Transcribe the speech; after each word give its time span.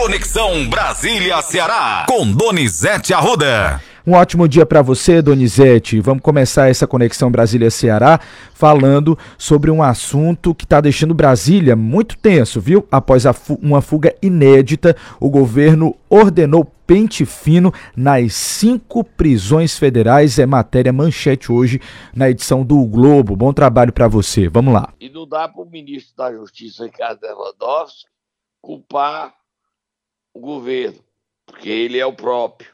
Conexão 0.00 0.70
Brasília-Ceará, 0.70 2.06
com 2.08 2.30
Donizete 2.30 3.12
Arruda. 3.12 3.82
Um 4.06 4.12
ótimo 4.12 4.46
dia 4.46 4.64
para 4.64 4.80
você, 4.80 5.20
Donizete. 5.20 6.00
Vamos 6.00 6.22
começar 6.22 6.70
essa 6.70 6.86
conexão 6.86 7.32
Brasília-Ceará 7.32 8.20
falando 8.54 9.18
sobre 9.36 9.72
um 9.72 9.82
assunto 9.82 10.54
que 10.54 10.64
está 10.64 10.80
deixando 10.80 11.14
Brasília 11.14 11.74
muito 11.74 12.16
tenso, 12.16 12.60
viu? 12.60 12.86
Após 12.92 13.24
fu 13.34 13.58
uma 13.60 13.82
fuga 13.82 14.14
inédita, 14.22 14.96
o 15.18 15.28
governo 15.28 15.96
ordenou 16.08 16.64
pente 16.86 17.26
fino 17.26 17.74
nas 17.96 18.34
cinco 18.34 19.02
prisões 19.02 19.76
federais. 19.76 20.38
É 20.38 20.46
matéria 20.46 20.92
manchete 20.92 21.50
hoje 21.50 21.80
na 22.14 22.30
edição 22.30 22.64
do 22.64 22.80
Globo. 22.86 23.34
Bom 23.34 23.52
trabalho 23.52 23.92
para 23.92 24.06
você. 24.06 24.48
Vamos 24.48 24.72
lá. 24.72 24.94
E 25.00 25.10
não 25.10 25.26
dá 25.26 25.48
para 25.48 25.60
o 25.60 25.68
ministro 25.68 26.16
da 26.16 26.32
Justiça, 26.32 26.84
Ricardo 26.84 27.20
Lewandowski, 27.20 28.06
culpar 28.62 29.37
o 30.38 30.40
governo, 30.40 31.02
porque 31.44 31.68
ele 31.68 31.98
é 31.98 32.06
o 32.06 32.14
próprio. 32.14 32.72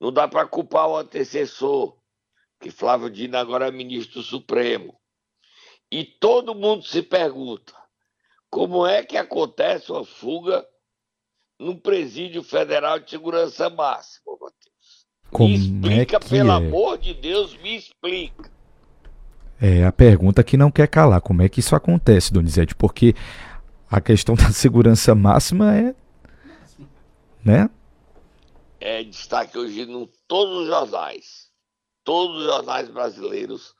Não 0.00 0.12
dá 0.12 0.26
para 0.26 0.46
culpar 0.46 0.88
o 0.88 0.96
antecessor, 0.96 1.96
que 2.60 2.70
Flávio 2.70 3.10
Dino 3.10 3.36
agora 3.36 3.68
é 3.68 3.70
ministro 3.70 4.22
supremo. 4.22 4.98
E 5.90 6.04
todo 6.04 6.54
mundo 6.54 6.84
se 6.84 7.02
pergunta: 7.02 7.72
como 8.48 8.86
é 8.86 9.02
que 9.02 9.16
acontece 9.16 9.90
uma 9.90 10.04
fuga 10.04 10.64
num 11.58 11.76
presídio 11.76 12.42
federal 12.42 12.98
de 12.98 13.10
segurança 13.10 13.68
máxima, 13.68 14.32
Matheus? 14.32 15.06
Como 15.30 15.48
me 15.48 15.54
explica, 15.54 16.16
é 16.16 16.20
que 16.20 16.28
pelo 16.28 16.50
é? 16.50 16.54
amor 16.54 16.98
de 16.98 17.14
Deus, 17.14 17.56
me 17.58 17.76
explica. 17.76 18.50
É 19.60 19.84
a 19.84 19.92
pergunta 19.92 20.42
que 20.42 20.56
não 20.56 20.70
quer 20.70 20.88
calar. 20.88 21.20
Como 21.20 21.42
é 21.42 21.48
que 21.48 21.60
isso 21.60 21.76
acontece, 21.76 22.32
Donizete? 22.32 22.74
Porque 22.74 23.14
a 23.90 24.00
questão 24.00 24.34
da 24.36 24.50
segurança 24.52 25.14
máxima 25.14 25.76
é. 25.76 25.94
Né? 27.44 27.68
É 28.80 29.02
destaque 29.02 29.58
hoje 29.58 29.82
em 29.82 30.10
todos 30.26 30.62
os 30.62 30.66
jornais. 30.66 31.50
Todos 32.04 32.38
os 32.38 32.44
jornais 32.44 32.88
brasileiros 32.88 33.74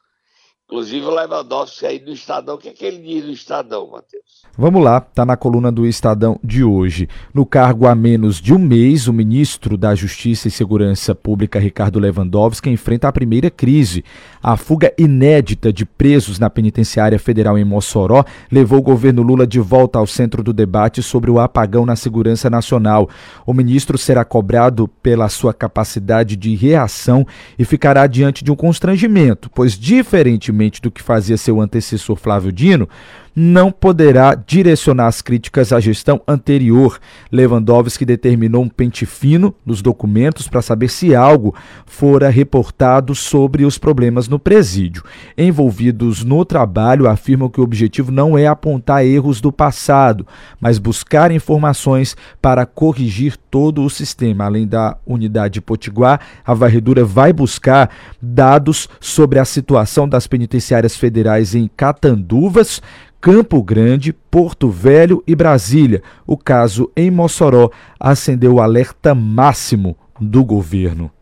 Inclusive 0.71 1.05
o 1.05 1.11
Lewandowski 1.11 1.85
aí 1.85 1.99
do 1.99 2.13
Estadão. 2.13 2.55
O 2.55 2.59
que, 2.59 2.69
é 2.69 2.73
que 2.73 2.85
ele 2.85 2.99
diz 2.99 3.25
do 3.25 3.33
Estadão, 3.33 3.91
Matheus? 3.91 4.23
Vamos 4.57 4.85
lá, 4.85 5.01
tá 5.01 5.27
na 5.27 5.37
coluna 5.37 5.73
do 5.73 5.85
Estadão 5.85 6.39
de 6.45 6.63
hoje. 6.63 7.09
No 7.35 7.45
cargo 7.45 7.89
há 7.89 7.95
menos 7.95 8.41
de 8.41 8.55
um 8.55 8.59
mês, 8.59 9.09
o 9.09 9.13
ministro 9.13 9.77
da 9.77 9.97
Justiça 9.97 10.47
e 10.47 10.51
Segurança 10.51 11.13
Pública, 11.13 11.59
Ricardo 11.59 11.99
Lewandowski, 11.99 12.71
enfrenta 12.71 13.09
a 13.09 13.13
primeira 13.13 13.51
crise. 13.51 14.05
A 14.41 14.57
fuga 14.57 14.93
inédita 14.97 15.73
de 15.73 15.85
presos 15.85 16.39
na 16.39 16.49
penitenciária 16.49 17.19
federal 17.19 17.59
em 17.59 17.65
Mossoró 17.65 18.25
levou 18.51 18.79
o 18.79 18.83
governo 18.83 19.23
Lula 19.23 19.49
de 19.49 19.59
volta 19.59 19.99
ao 19.99 20.07
centro 20.07 20.41
do 20.41 20.53
debate 20.53 21.03
sobre 21.03 21.33
o 21.33 21.41
apagão 21.41 21.85
na 21.85 21.97
segurança 21.97 22.49
nacional. 22.49 23.09
O 23.45 23.53
ministro 23.53 23.99
será 23.99 24.25
cobrado 24.25 24.87
pela 25.03 25.29
sua 25.29 25.53
capacidade 25.53 26.37
de 26.37 26.55
reação 26.55 27.27
e 27.59 27.65
ficará 27.65 28.07
diante 28.07 28.45
de 28.45 28.53
um 28.53 28.57
constrangimento, 28.57 29.51
pois, 29.53 29.77
diferentemente 29.77 30.60
do 30.83 30.91
que 30.91 31.03
fazia 31.03 31.37
seu 31.37 31.61
antecessor 31.61 32.17
Flávio 32.17 32.53
Dino, 32.53 32.89
não 33.35 33.71
poderá 33.71 34.35
direcionar 34.35 35.07
as 35.07 35.23
críticas 35.23 35.73
à 35.73 35.81
gestão 35.81 36.21
anterior. 36.27 36.99
Lewandowski 37.31 38.05
determinou 38.05 38.63
um 38.63 38.69
pente 38.69 39.07
fino 39.07 39.55
nos 39.65 39.83
documentos 39.83 40.49
para 40.49 40.63
saber 40.63 40.89
se 40.89 41.15
algo 41.15 41.55
fora 41.87 42.29
reportado 42.29 43.15
sobre 43.15 43.65
os 43.65 43.79
problemas 43.79 44.29
no 44.29 44.39
presídio. 44.39 45.05
Envolvidos 45.37 46.25
no 46.25 46.45
trabalho 46.45 47.09
afirmam 47.09 47.49
que 47.49 47.61
o 47.61 47.65
objetivo 47.65 48.11
não 48.11 48.37
é 48.37 48.47
apontar 48.47 49.05
erros 49.05 49.41
do 49.41 49.53
passado, 49.53 50.27
mas 50.61 50.79
buscar 50.79 51.31
informações 51.31 52.17
para 52.41 52.67
corrigir 52.67 53.37
todo 53.51 53.83
o 53.83 53.91
sistema. 53.91 54.45
Além 54.45 54.67
da 54.67 54.97
unidade 55.07 55.61
Potiguar, 55.61 56.21
a 56.45 56.55
varredura 56.55 57.05
vai 57.05 57.33
buscar 57.33 57.91
dados 58.21 58.89
sobre 59.01 59.39
a 59.39 59.45
situação 59.45 60.09
das 60.09 60.27
penitenciárias 60.27 60.97
federais 60.97 61.55
em 61.55 61.69
Catanduvas, 61.77 62.81
Campo 63.21 63.63
Grande, 63.63 64.13
Porto 64.13 64.71
Velho 64.71 65.23
e 65.27 65.37
Brasília. 65.37 66.03
O 66.27 66.39
caso 66.39 66.91
em 66.97 67.11
Mossoró 67.11 67.71
acendeu 67.99 68.55
o 68.55 68.61
alerta 68.61 69.15
máximo 69.15 69.97
do 70.19 70.43
governo. 70.43 71.13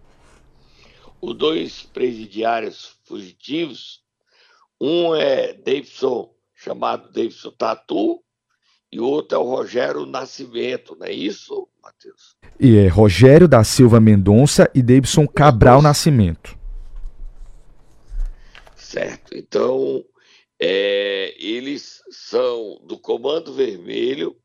Os 1.21 1.37
dois 1.37 1.83
presidiários 1.83 2.97
fugitivos, 3.05 4.01
um 4.81 5.13
é 5.15 5.53
Davidson, 5.53 6.31
chamado 6.55 7.13
Davidson 7.13 7.51
Tatu, 7.51 8.23
e 8.93 9.01
o 9.01 9.05
outro 9.05 9.37
é 9.37 9.41
o 9.41 9.45
Rogério 9.45 10.07
Nascimento, 10.07 10.97
não 10.99 11.07
é 11.07 11.13
isso, 11.13 11.69
Matheus? 11.83 12.37
E 12.61 12.77
é 12.77 12.87
Rogério 12.87 13.49
da 13.49 13.65
Silva 13.65 13.99
Mendonça 13.99 14.71
e 14.73 14.81
Davidson 14.83 15.27
Cabral 15.27 15.83
Nascimento. 15.83 16.57
Certo. 18.77 19.37
Então, 19.37 20.03
é, 20.61 21.35
eles 21.39 22.03
são 22.11 22.81
do 22.85 22.99
Comando 22.99 23.55
Vermelho, 23.55 24.37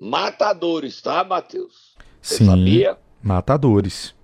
matadores, 0.00 1.00
tá, 1.00 1.22
Matheus? 1.22 1.94
Você 2.20 2.38
Sim, 2.38 2.46
sabia? 2.46 2.98
matadores. 3.22 4.14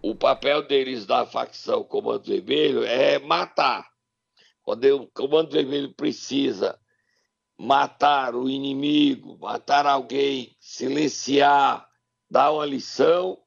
O 0.00 0.14
papel 0.14 0.66
deles 0.66 1.04
da 1.04 1.26
facção 1.26 1.84
Comando 1.84 2.24
Vermelho 2.24 2.84
é 2.84 3.18
matar. 3.18 3.86
Quando 4.62 4.84
o 4.84 5.06
Comando 5.08 5.50
Vermelho 5.50 5.92
precisa 5.92 6.78
matar 7.58 8.34
o 8.34 8.48
inimigo, 8.48 9.36
matar 9.40 9.84
alguém, 9.86 10.56
silenciar, 10.60 11.86
dar 12.30 12.52
uma 12.52 12.64
lição, 12.64 13.38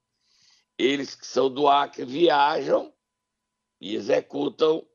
eles 0.77 1.15
que 1.15 1.25
são 1.25 1.49
do 1.49 1.67
Acre 1.67 2.05
viajam 2.05 2.93
e 3.79 3.95
executam 3.95 4.85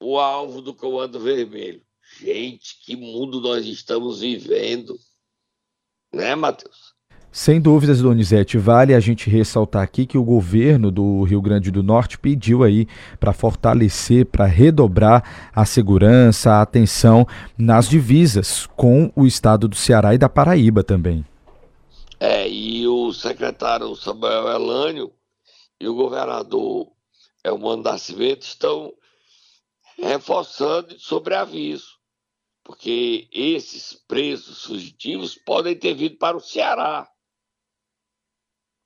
o 0.00 0.18
alvo 0.18 0.60
do 0.60 0.74
Comando 0.74 1.20
Vermelho. 1.20 1.82
Gente, 2.20 2.78
que 2.84 2.96
mundo 2.96 3.40
nós 3.40 3.66
estamos 3.66 4.20
vivendo. 4.20 4.96
Né, 6.12 6.34
Matheus? 6.34 6.94
Sem 7.36 7.60
dúvidas, 7.60 8.00
Donizete, 8.00 8.56
vale 8.56 8.94
a 8.94 9.00
gente 9.00 9.28
ressaltar 9.28 9.82
aqui 9.82 10.06
que 10.06 10.16
o 10.16 10.24
governo 10.24 10.90
do 10.90 11.22
Rio 11.24 11.42
Grande 11.42 11.70
do 11.70 11.82
Norte 11.82 12.18
pediu 12.18 12.62
aí 12.62 12.88
para 13.20 13.34
fortalecer, 13.34 14.24
para 14.24 14.46
redobrar 14.46 15.50
a 15.54 15.66
segurança, 15.66 16.52
a 16.52 16.62
atenção 16.62 17.26
nas 17.58 17.90
divisas 17.90 18.66
com 18.74 19.12
o 19.14 19.26
estado 19.26 19.68
do 19.68 19.76
Ceará 19.76 20.14
e 20.14 20.18
da 20.18 20.30
Paraíba 20.30 20.82
também. 20.82 21.26
É, 22.18 22.48
e 22.48 22.88
o 22.88 23.12
secretário 23.12 23.94
Samuel 23.96 24.48
Elânio 24.48 25.12
e 25.78 25.86
o 25.86 25.94
governador 25.94 26.88
Elmano 27.44 27.82
Nascimento 27.82 28.44
estão 28.44 28.94
reforçando 29.98 30.98
sobre 30.98 31.34
aviso, 31.34 31.98
porque 32.62 33.28
esses 33.32 33.94
presos 34.06 34.64
fugitivos 34.64 35.34
podem 35.36 35.78
ter 35.78 35.94
vindo 35.94 36.16
para 36.18 36.36
o 36.36 36.40
Ceará. 36.40 37.10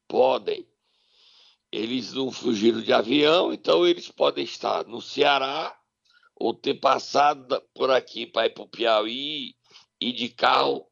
Podem. 0.08 0.68
Eles 1.72 2.12
não 2.12 2.30
fugiram 2.32 2.80
de 2.80 2.92
avião, 2.92 3.52
então 3.52 3.86
eles 3.86 4.10
podem 4.10 4.44
estar 4.44 4.84
no 4.86 5.00
Ceará 5.00 5.76
ou 6.34 6.54
ter 6.54 6.74
passado 6.74 7.60
por 7.74 7.90
aqui 7.90 8.26
para 8.26 8.46
ir 8.46 8.50
para 8.50 8.64
o 8.64 8.68
Piauí 8.68 9.54
e 10.00 10.12
de 10.12 10.28
carro 10.30 10.90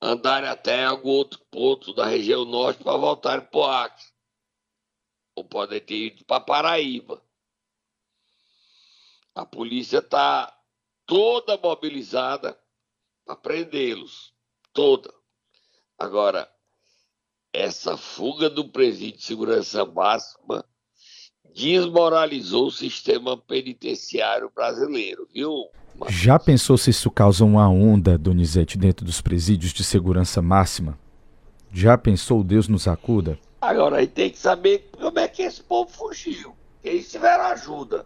andarem 0.00 0.48
até 0.48 0.84
algum 0.84 1.10
outro 1.10 1.40
ponto 1.50 1.92
da 1.92 2.06
região 2.06 2.44
norte 2.44 2.82
para 2.82 2.96
voltarem 2.96 3.46
para 3.46 3.58
o 3.58 3.64
Acre. 3.64 4.04
Ou 5.34 5.44
podem 5.44 5.80
ter 5.80 6.06
ido 6.06 6.24
para 6.24 6.40
Paraíba. 6.40 7.22
A 9.38 9.46
polícia 9.46 9.98
está 9.98 10.52
toda 11.06 11.56
mobilizada 11.56 12.58
para 13.24 13.36
prendê-los. 13.36 14.32
Toda. 14.72 15.14
Agora, 15.96 16.48
essa 17.52 17.96
fuga 17.96 18.50
do 18.50 18.68
presídio 18.68 19.18
de 19.18 19.24
segurança 19.24 19.84
máxima 19.84 20.64
desmoralizou 21.54 22.66
o 22.66 22.72
sistema 22.72 23.36
penitenciário 23.36 24.50
brasileiro, 24.52 25.28
viu? 25.32 25.68
Já 26.08 26.36
pensou 26.36 26.76
se 26.76 26.90
isso 26.90 27.08
causa 27.08 27.44
uma 27.44 27.68
onda, 27.68 28.18
Donizete, 28.18 28.76
dentro 28.76 29.06
dos 29.06 29.20
presídios 29.20 29.72
de 29.72 29.84
segurança 29.84 30.42
máxima? 30.42 30.98
Já 31.72 31.96
pensou 31.96 32.42
Deus 32.42 32.66
nos 32.66 32.88
acuda? 32.88 33.38
Agora, 33.60 33.98
aí 33.98 34.08
tem 34.08 34.30
que 34.30 34.38
saber 34.38 34.90
como 34.98 35.20
é 35.20 35.28
que 35.28 35.42
esse 35.42 35.62
povo 35.62 35.88
fugiu. 35.92 36.56
Eles 36.82 37.08
tiveram 37.08 37.44
ajuda. 37.44 38.04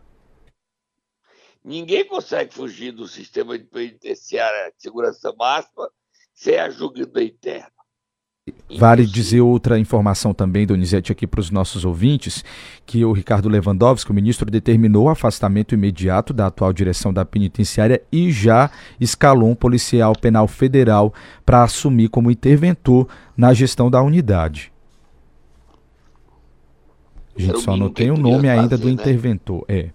Ninguém 1.65 2.05
consegue 2.05 2.53
fugir 2.53 2.93
do 2.93 3.07
sistema 3.07 3.57
de 3.57 3.65
penitenciária 3.65 4.73
de 4.77 4.83
segurança 4.83 5.33
máxima 5.39 5.89
sem 6.35 6.59
ajuda 6.59 7.23
interna. 7.23 7.71
Vai 8.69 8.79
Vale 8.79 9.07
dizer 9.07 9.41
outra 9.41 9.79
informação 9.79 10.35
também, 10.35 10.67
Donizete, 10.67 11.13
aqui 11.13 11.29
para 11.29 11.39
os 11.39 11.53
nossos 11.53 11.85
ouvintes, 11.85 12.45
que 12.85 13.05
o 13.05 13.13
Ricardo 13.13 13.49
Lewandowski, 13.49 14.11
o 14.11 14.15
ministro, 14.15 14.51
determinou 14.51 15.05
o 15.05 15.09
afastamento 15.09 15.75
imediato 15.75 16.33
da 16.33 16.49
atual 16.49 16.73
direção 16.73 17.13
da 17.13 17.25
penitenciária 17.25 18.03
e 18.11 18.33
já 18.33 18.69
escalou 19.01 19.49
um 19.49 19.55
policial 19.55 20.15
penal 20.17 20.49
federal 20.49 21.15
para 21.47 21.63
assumir 21.63 22.09
como 22.09 22.33
interventor 22.33 23.07
na 23.37 23.55
gestão 23.55 23.89
da 23.89 24.03
unidade. 24.03 24.73
A 27.37 27.41
gente 27.41 27.61
só 27.61 27.77
não 27.77 27.89
tem 27.89 28.11
o 28.11 28.17
nome 28.17 28.49
ainda 28.49 28.77
do 28.77 28.89
né? 28.89 28.93
interventor. 28.93 29.65
É. 29.69 29.91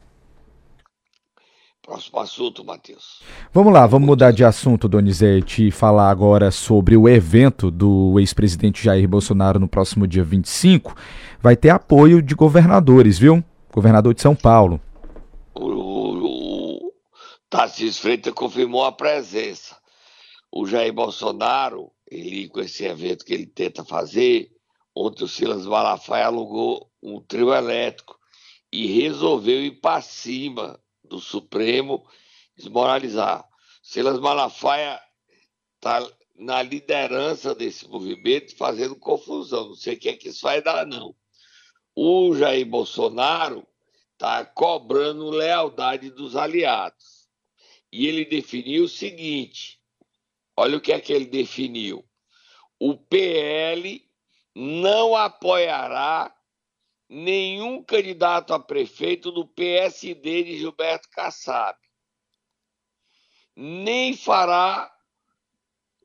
Próximo 1.87 2.19
assunto, 2.19 2.65
Matheus. 2.65 3.21
Vamos 3.53 3.71
lá, 3.71 3.87
vamos 3.87 4.05
mudar 4.05 4.31
de 4.31 4.43
assunto, 4.43 4.89
Donizete, 4.89 5.67
e 5.67 5.71
falar 5.71 6.09
agora 6.09 6.51
sobre 6.51 6.97
o 6.97 7.07
evento 7.07 7.71
do 7.71 8.19
ex-presidente 8.19 8.83
Jair 8.83 9.07
Bolsonaro 9.07 9.57
no 9.57 9.69
próximo 9.69 10.05
dia 10.05 10.21
25. 10.21 10.93
Vai 11.39 11.55
ter 11.55 11.69
apoio 11.69 12.21
de 12.21 12.35
governadores, 12.35 13.17
viu? 13.17 13.41
Governador 13.73 14.13
de 14.13 14.21
São 14.21 14.35
Paulo. 14.35 14.81
O, 15.55 16.87
o 16.87 16.93
Tarcísio 17.49 18.01
Freitas 18.01 18.33
confirmou 18.33 18.83
a 18.83 18.91
presença. 18.91 19.77
O 20.51 20.67
Jair 20.67 20.91
Bolsonaro, 20.91 21.89
ele 22.11 22.49
com 22.49 22.59
esse 22.59 22.83
evento 22.83 23.23
que 23.23 23.33
ele 23.33 23.45
tenta 23.45 23.85
fazer, 23.85 24.49
ontem 24.93 25.23
o 25.23 25.27
Silas 25.27 25.65
Malafaia 25.65 26.25
alugou 26.25 26.91
um 27.01 27.21
trio 27.21 27.53
elétrico 27.53 28.17
e 28.73 28.87
resolveu 28.87 29.63
ir 29.63 29.79
para 29.79 30.01
cima 30.01 30.77
do 31.07 31.19
Supremo 31.19 32.07
desmoralizar. 32.55 33.47
Silas 33.81 34.19
Malafaia 34.19 35.01
está 35.75 36.05
na 36.35 36.61
liderança 36.61 37.55
desse 37.55 37.87
movimento, 37.87 38.55
fazendo 38.55 38.95
confusão. 38.95 39.69
Não 39.69 39.75
sei 39.75 39.95
o 39.95 39.99
que 39.99 40.09
é 40.09 40.13
que 40.13 40.29
isso 40.29 40.41
vai 40.41 40.61
dar, 40.61 40.85
não. 40.85 41.15
O 41.95 42.35
Jair 42.35 42.65
Bolsonaro 42.65 43.67
está 44.13 44.45
cobrando 44.45 45.29
lealdade 45.29 46.09
dos 46.09 46.35
aliados. 46.35 47.27
E 47.91 48.07
ele 48.07 48.25
definiu 48.25 48.83
o 48.83 48.89
seguinte: 48.89 49.79
olha 50.55 50.77
o 50.77 50.81
que 50.81 50.91
é 50.91 50.99
que 50.99 51.13
ele 51.13 51.25
definiu. 51.25 52.03
O 52.79 52.95
PL 52.95 54.03
não 54.53 55.15
apoiará 55.15 56.35
nenhum 57.09 57.81
candidato 57.81 58.53
a 58.53 58.59
prefeito 58.59 59.31
do 59.31 59.45
PSD 59.45 60.43
de 60.43 60.57
Gilberto 60.57 61.09
Kassab. 61.09 61.77
Nem 63.55 64.15
fará 64.15 64.91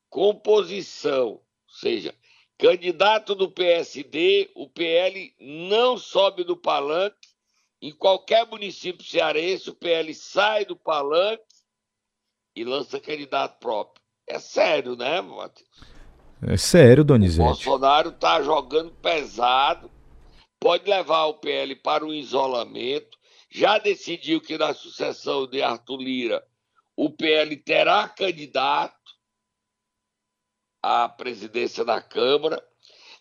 composição, 0.09 1.29
ou 1.29 1.43
seja, 1.69 2.15
candidato 2.57 3.35
do 3.35 3.51
PSD, 3.51 4.51
o 4.55 4.69
PL 4.69 5.35
não 5.41 5.99
sobe 5.99 6.45
do 6.45 6.57
palanque. 6.57 7.33
Em 7.81 7.93
qualquer 7.93 8.47
município 8.47 9.05
cearense, 9.05 9.69
o 9.69 9.75
PL 9.75 10.15
sai 10.15 10.65
do 10.65 10.77
palanque 10.77 11.43
e 12.55 12.65
lança 12.65 13.01
candidato 13.01 13.59
próprio. 13.59 14.03
É 14.27 14.39
sério, 14.39 14.95
né, 14.95 15.21
Matheus? 15.21 15.69
É 16.41 16.57
sério, 16.57 17.03
Donizete. 17.03 17.43
O 17.43 17.45
Bolsonaro 17.47 18.11
está 18.11 18.41
jogando 18.43 18.93
pesado 18.93 19.91
pode 20.63 20.89
levar 20.89 21.25
o 21.25 21.35
PL 21.35 21.75
para 21.75 22.07
o 22.07 22.15
isolamento. 22.15 23.19
Já 23.51 23.79
decidiu 23.79 24.41
que 24.41 24.57
na 24.57 24.73
sucessão 24.73 25.45
de 25.45 25.61
Arthur 25.61 26.01
Lira, 26.01 26.47
o 26.97 27.11
PL 27.11 27.57
terá 27.57 28.09
candidato 28.09 28.95
à 30.81 31.09
presidência 31.09 31.85
da 31.85 32.01
Câmara, 32.01 32.65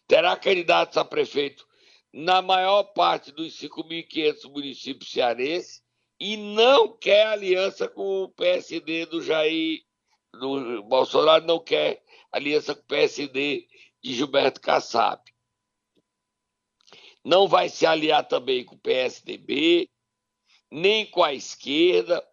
terá 0.07 0.37
candidatos 0.37 0.97
a 0.97 1.03
prefeito 1.03 1.67
na 2.13 2.43
maior 2.43 2.83
parte 2.83 3.31
dos 3.31 3.59
5.500 3.59 4.51
municípios 4.51 5.11
cearenses 5.11 5.81
e 6.19 6.37
não 6.37 6.95
quer 6.95 7.25
aliança 7.25 7.87
com 7.87 8.23
o 8.23 8.29
PSD 8.29 9.07
do 9.07 9.19
Jair. 9.19 9.81
Do 10.33 10.83
Bolsonaro 10.83 11.45
não 11.45 11.59
quer 11.59 12.03
aliança 12.31 12.75
com 12.75 12.81
o 12.81 12.85
PSD 12.85 13.67
de 14.03 14.13
Gilberto 14.13 14.61
Kassab 14.61 15.30
não 17.23 17.47
vai 17.47 17.69
se 17.69 17.85
aliar 17.85 18.27
também 18.27 18.63
com 18.65 18.75
o 18.75 18.79
PSDB, 18.79 19.89
nem 20.71 21.05
com 21.05 21.23
a 21.23 21.33
esquerda. 21.33 22.23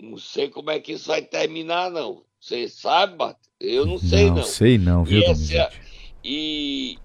Não 0.00 0.18
sei 0.18 0.48
como 0.48 0.70
é 0.70 0.80
que 0.80 0.92
isso 0.92 1.08
vai 1.08 1.22
terminar, 1.22 1.90
não. 1.90 2.24
Você 2.40 2.68
sabe? 2.68 3.16
Eu 3.60 3.86
não 3.86 3.98
sei, 3.98 4.26
não. 4.26 4.36
Não 4.36 4.42
sei, 4.42 4.78
não, 4.78 5.04
viu, 5.04 5.20
e 5.20 5.24
essa, 5.24 5.72
e 6.24 6.98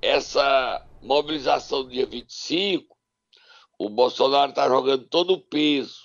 essa 0.00 0.86
mobilização 1.00 1.84
do 1.84 1.90
dia 1.90 2.06
25, 2.06 2.96
o 3.78 3.88
Bolsonaro 3.88 4.50
está 4.50 4.68
jogando 4.68 5.06
todo 5.08 5.34
o 5.34 5.40
peso. 5.40 6.00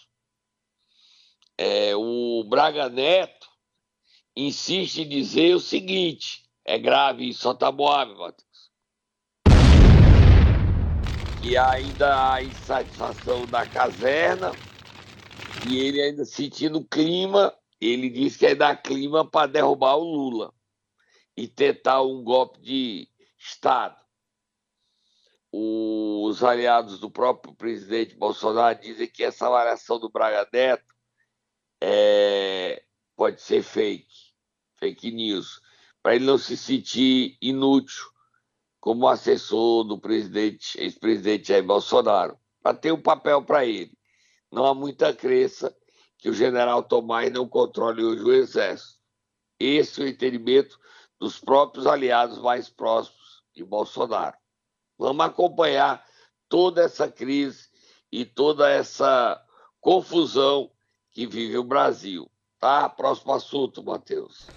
É, 1.57 1.95
o 1.95 2.45
Braga 2.47 2.87
Neto 2.87 3.47
insiste 4.35 5.01
em 5.01 5.09
dizer 5.09 5.55
o 5.55 5.59
seguinte: 5.59 6.45
é 6.63 6.77
grave 6.77 7.27
isso, 7.27 7.41
só 7.41 7.53
tá 7.53 7.71
Matheus 7.71 8.46
e 11.41 11.55
ainda 11.55 12.33
a 12.33 12.43
insatisfação 12.43 13.45
da 13.45 13.65
caserna, 13.65 14.51
e 15.65 15.77
ele 15.79 16.01
ainda 16.01 16.25
sentindo 16.25 16.79
o 16.79 16.87
clima, 16.87 17.53
ele 17.79 18.09
disse 18.09 18.39
que 18.39 18.47
é 18.47 18.55
dar 18.55 18.75
clima 18.81 19.29
para 19.29 19.47
derrubar 19.47 19.97
o 19.97 20.03
Lula 20.03 20.53
e 21.35 21.47
tentar 21.47 22.01
um 22.01 22.23
golpe 22.23 22.59
de 22.61 23.07
Estado. 23.37 23.95
Os 25.51 26.43
aliados 26.43 26.99
do 26.99 27.09
próprio 27.09 27.53
presidente 27.53 28.15
Bolsonaro 28.15 28.79
dizem 28.79 29.07
que 29.07 29.23
essa 29.23 29.49
variação 29.49 29.99
do 29.99 30.09
Braga 30.09 30.47
Neto 30.51 30.93
é, 31.81 32.83
pode 33.15 33.41
ser 33.41 33.63
fake, 33.63 34.33
fake 34.75 35.11
news, 35.11 35.61
para 36.01 36.15
ele 36.15 36.25
não 36.25 36.37
se 36.37 36.57
sentir 36.57 37.37
inútil 37.41 38.16
como 38.87 39.05
assessor 39.05 39.83
do 39.83 39.99
presidente, 39.99 40.79
ex-presidente 40.79 41.49
Jair 41.49 41.61
Bolsonaro, 41.61 42.39
para 42.63 42.73
ter 42.73 42.93
um 42.93 43.01
papel 43.01 43.43
para 43.43 43.65
ele. 43.65 43.91
Não 44.49 44.65
há 44.65 44.73
muita 44.73 45.13
crença 45.13 45.75
que 46.17 46.29
o 46.29 46.33
general 46.33 46.81
Tomás 46.81 47.29
não 47.29 47.49
controle 47.49 48.01
hoje 48.01 48.23
o 48.23 48.31
Exército. 48.31 48.97
Esse 49.59 50.01
é 50.01 50.05
o 50.05 50.07
entendimento 50.07 50.79
dos 51.19 51.37
próprios 51.37 51.85
aliados 51.85 52.37
mais 52.37 52.69
próximos 52.69 53.43
de 53.53 53.61
Bolsonaro. 53.61 54.37
Vamos 54.97 55.25
acompanhar 55.25 56.01
toda 56.47 56.81
essa 56.81 57.11
crise 57.11 57.67
e 58.09 58.23
toda 58.23 58.69
essa 58.69 59.37
confusão 59.81 60.71
que 61.11 61.27
vive 61.27 61.57
o 61.57 61.63
Brasil. 61.65 62.31
Tá? 62.57 62.87
Próximo 62.87 63.33
assunto, 63.33 63.83
Matheus. 63.83 64.47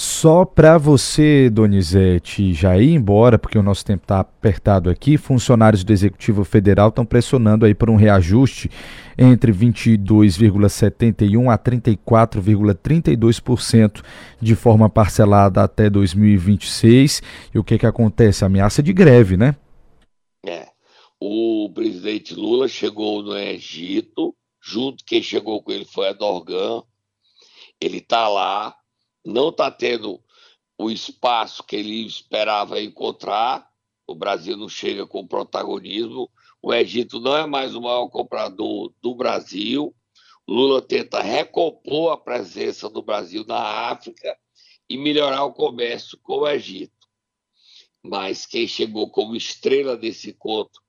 Só 0.00 0.44
para 0.44 0.78
você, 0.78 1.50
Donizete, 1.50 2.54
já 2.54 2.78
ir 2.78 2.92
embora, 2.92 3.36
porque 3.36 3.58
o 3.58 3.62
nosso 3.64 3.84
tempo 3.84 4.04
está 4.04 4.20
apertado 4.20 4.88
aqui, 4.88 5.18
funcionários 5.18 5.82
do 5.82 5.92
Executivo 5.92 6.44
Federal 6.44 6.90
estão 6.90 7.04
pressionando 7.04 7.66
aí 7.66 7.74
por 7.74 7.90
um 7.90 7.96
reajuste 7.96 8.70
entre 9.18 9.52
22,71% 9.52 11.52
a 11.52 11.58
34,32% 11.58 14.04
de 14.40 14.54
forma 14.54 14.88
parcelada 14.88 15.64
até 15.64 15.90
2026. 15.90 17.20
E 17.52 17.58
o 17.58 17.64
que, 17.64 17.76
que 17.76 17.86
acontece? 17.86 18.44
Ameaça 18.44 18.80
de 18.80 18.92
greve, 18.92 19.36
né? 19.36 19.56
É. 20.46 20.68
O 21.20 21.72
presidente 21.74 22.36
Lula 22.36 22.68
chegou 22.68 23.20
no 23.20 23.36
Egito, 23.36 24.32
junto 24.62 25.04
quem 25.04 25.20
chegou 25.20 25.60
com 25.60 25.72
ele 25.72 25.86
foi 25.86 26.10
a 26.10 26.12
Dorgan. 26.12 26.84
Ele 27.80 27.98
está 27.98 28.28
lá, 28.28 28.76
não 29.28 29.50
está 29.50 29.70
tendo 29.70 30.22
o 30.78 30.90
espaço 30.90 31.62
que 31.62 31.76
ele 31.76 32.06
esperava 32.06 32.80
encontrar. 32.80 33.68
O 34.06 34.14
Brasil 34.14 34.56
não 34.56 34.68
chega 34.68 35.06
com 35.06 35.26
protagonismo. 35.26 36.30
O 36.62 36.72
Egito 36.72 37.20
não 37.20 37.36
é 37.36 37.46
mais 37.46 37.74
o 37.74 37.82
maior 37.82 38.08
comprador 38.08 38.92
do 39.02 39.14
Brasil. 39.14 39.94
Lula 40.48 40.80
tenta 40.80 41.20
recompor 41.20 42.12
a 42.12 42.16
presença 42.16 42.88
do 42.88 43.02
Brasil 43.02 43.44
na 43.46 43.90
África 43.90 44.36
e 44.88 44.96
melhorar 44.96 45.44
o 45.44 45.52
comércio 45.52 46.18
com 46.22 46.38
o 46.38 46.48
Egito. 46.48 46.96
Mas 48.02 48.46
quem 48.46 48.66
chegou 48.66 49.10
como 49.10 49.36
estrela 49.36 49.94
desse 49.94 50.30
encontro 50.30 50.80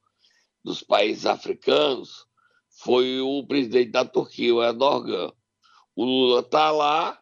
dos 0.64 0.82
países 0.82 1.26
africanos 1.26 2.26
foi 2.70 3.20
o 3.20 3.46
presidente 3.46 3.92
da 3.92 4.06
Turquia, 4.06 4.56
o 4.56 4.64
Erdogan. 4.64 5.34
O 5.94 6.06
Lula 6.06 6.40
está 6.40 6.72
lá, 6.72 7.19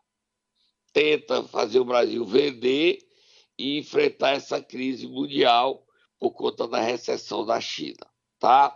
tenta 0.98 1.44
fazer 1.44 1.80
o 1.80 1.86
Brasil 1.86 2.25
vender 2.25 2.98
e 3.56 3.77
enfrentar 3.77 4.32
essa 4.32 4.60
crise 4.60 5.06
mundial 5.06 5.86
por 6.18 6.32
conta 6.32 6.68
da 6.68 6.80
recessão 6.80 7.46
da 7.46 7.62
China, 7.62 8.04
tá? 8.39 8.75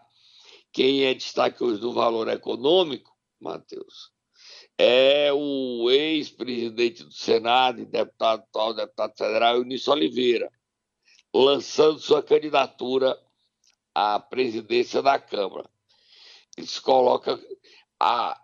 Quem 0.71 1.05
é 1.05 1.15
destaque 1.15 1.63
hoje 1.63 1.81
do 1.81 1.91
valor 1.91 2.27
econômico, 2.27 3.11
Matheus, 3.39 4.11
é 4.77 5.33
o 5.33 5.89
ex-presidente 5.89 7.03
do 7.03 7.11
Senado 7.11 7.81
e 7.81 7.85
deputado 7.85 8.41
atual 8.41 8.75
deputado 8.75 9.17
federal, 9.17 9.55
Eunício 9.55 9.91
Oliveira. 9.91 10.47
lançando 11.33 11.97
sua 11.97 12.21
candidatura 12.21 13.17
à 13.95 14.19
presidência 14.19 15.01
da 15.01 15.17
Câmara. 15.17 15.67
Ele 16.55 16.67
se 16.67 16.79
coloca 16.81 17.39
a, 17.99 18.39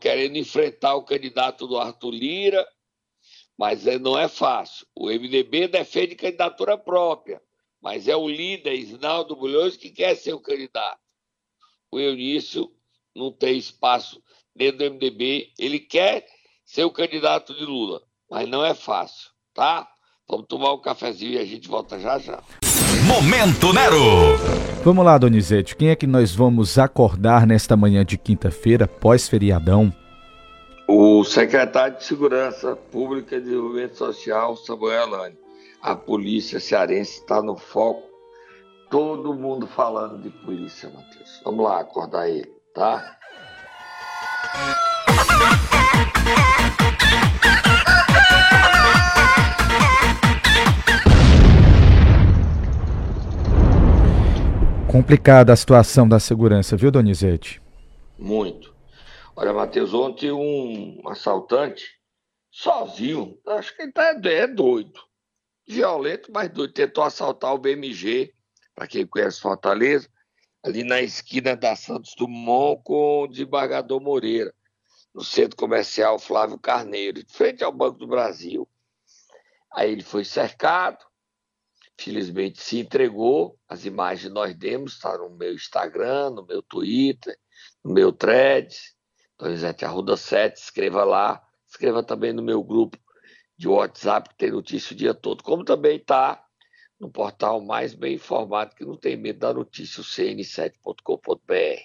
querendo 0.00 0.36
enfrentar 0.36 0.94
o 0.94 1.02
candidato 1.02 1.66
do 1.66 1.76
Arthur 1.76 2.10
Lira, 2.12 2.66
mas 3.60 3.86
é, 3.86 3.98
não 3.98 4.18
é 4.18 4.26
fácil. 4.26 4.86
O 4.96 5.08
MDB 5.08 5.68
defende 5.68 6.14
candidatura 6.14 6.78
própria, 6.78 7.42
mas 7.78 8.08
é 8.08 8.16
o 8.16 8.26
líder, 8.26 8.72
Isnaldo 8.72 9.36
Bulhões, 9.36 9.76
que 9.76 9.90
quer 9.90 10.14
ser 10.14 10.32
o 10.32 10.40
candidato. 10.40 10.98
O 11.92 12.00
Eunício 12.00 12.72
não 13.14 13.30
tem 13.30 13.58
espaço 13.58 14.22
dentro 14.56 14.78
do 14.78 14.94
MDB, 14.94 15.52
ele 15.58 15.78
quer 15.78 16.24
ser 16.64 16.84
o 16.84 16.90
candidato 16.90 17.52
de 17.52 17.66
Lula, 17.66 18.00
mas 18.30 18.48
não 18.48 18.64
é 18.64 18.72
fácil, 18.72 19.28
tá? 19.52 19.86
Vamos 20.26 20.46
tomar 20.48 20.72
um 20.72 20.80
cafezinho 20.80 21.34
e 21.34 21.38
a 21.38 21.44
gente 21.44 21.68
volta 21.68 22.00
já 22.00 22.18
já. 22.18 22.42
Momento 23.06 23.74
Nero! 23.74 24.38
Vamos 24.82 25.04
lá, 25.04 25.18
Donizete, 25.18 25.76
quem 25.76 25.90
é 25.90 25.96
que 25.96 26.06
nós 26.06 26.34
vamos 26.34 26.78
acordar 26.78 27.46
nesta 27.46 27.76
manhã 27.76 28.06
de 28.06 28.16
quinta-feira, 28.16 28.88
pós-feriadão? 28.88 29.92
O 30.92 31.22
secretário 31.22 31.98
de 31.98 32.04
Segurança 32.04 32.74
Pública 32.74 33.36
e 33.36 33.40
Desenvolvimento 33.40 33.96
Social, 33.96 34.56
Samuel 34.56 35.04
Alane. 35.04 35.38
A 35.80 35.94
polícia 35.94 36.58
cearense 36.58 37.20
está 37.20 37.40
no 37.40 37.56
foco. 37.56 38.02
Todo 38.90 39.32
mundo 39.32 39.68
falando 39.68 40.20
de 40.20 40.30
polícia, 40.44 40.90
Matheus. 40.90 41.40
Vamos 41.44 41.64
lá 41.64 41.78
acordar 41.78 42.28
ele, 42.28 42.52
tá? 42.74 43.16
Complicada 54.88 55.52
a 55.52 55.56
situação 55.56 56.08
da 56.08 56.18
segurança, 56.18 56.76
viu, 56.76 56.90
Donizete? 56.90 57.62
Muito. 58.18 58.69
Olha, 59.36 59.52
Matheus, 59.52 59.94
ontem 59.94 60.32
um 60.32 61.00
assaltante, 61.08 61.98
sozinho, 62.50 63.40
acho 63.46 63.74
que 63.76 63.82
ele 63.82 63.92
tá, 63.92 64.14
é 64.24 64.46
doido, 64.46 65.00
violento, 65.66 66.30
mas 66.32 66.50
doido, 66.50 66.72
tentou 66.72 67.04
assaltar 67.04 67.54
o 67.54 67.58
BMG, 67.58 68.34
para 68.74 68.88
quem 68.88 69.06
conhece 69.06 69.40
Fortaleza, 69.40 70.08
ali 70.62 70.82
na 70.82 71.00
esquina 71.00 71.56
da 71.56 71.76
Santos 71.76 72.14
Dumont 72.16 72.82
com 72.84 73.22
o 73.22 73.26
desembargador 73.28 74.00
Moreira, 74.00 74.52
no 75.14 75.24
centro 75.24 75.56
comercial 75.56 76.18
Flávio 76.18 76.58
Carneiro, 76.58 77.22
de 77.22 77.32
frente 77.32 77.64
ao 77.64 77.72
Banco 77.72 77.98
do 77.98 78.06
Brasil. 78.06 78.68
Aí 79.72 79.92
ele 79.92 80.02
foi 80.02 80.24
cercado, 80.24 81.04
felizmente 81.98 82.60
se 82.60 82.78
entregou. 82.78 83.58
As 83.68 83.84
imagens 83.84 84.32
nós 84.32 84.54
demos, 84.54 84.94
está 84.94 85.16
no 85.16 85.30
meu 85.30 85.54
Instagram, 85.54 86.30
no 86.30 86.44
meu 86.44 86.62
Twitter, 86.62 87.38
no 87.84 87.92
meu 87.92 88.12
thread, 88.12 88.76
Donizete 89.40 89.86
Arruda 89.86 90.16
7, 90.16 90.56
escreva 90.56 91.02
lá. 91.02 91.42
Escreva 91.66 92.02
também 92.02 92.32
no 92.32 92.42
meu 92.42 92.62
grupo 92.62 92.98
de 93.56 93.68
WhatsApp, 93.68 94.28
que 94.28 94.36
tem 94.36 94.50
notícia 94.50 94.92
o 94.92 94.96
dia 94.96 95.14
todo. 95.14 95.42
Como 95.42 95.64
também 95.64 95.96
está 95.96 96.44
no 96.98 97.10
portal 97.10 97.60
mais 97.60 97.94
bem 97.94 98.14
informado, 98.14 98.74
que 98.74 98.84
não 98.84 98.96
tem 98.96 99.16
medo 99.16 99.38
da 99.38 99.54
notícia, 99.54 100.02
o 100.02 100.04
cn7.com.br. 100.04 101.80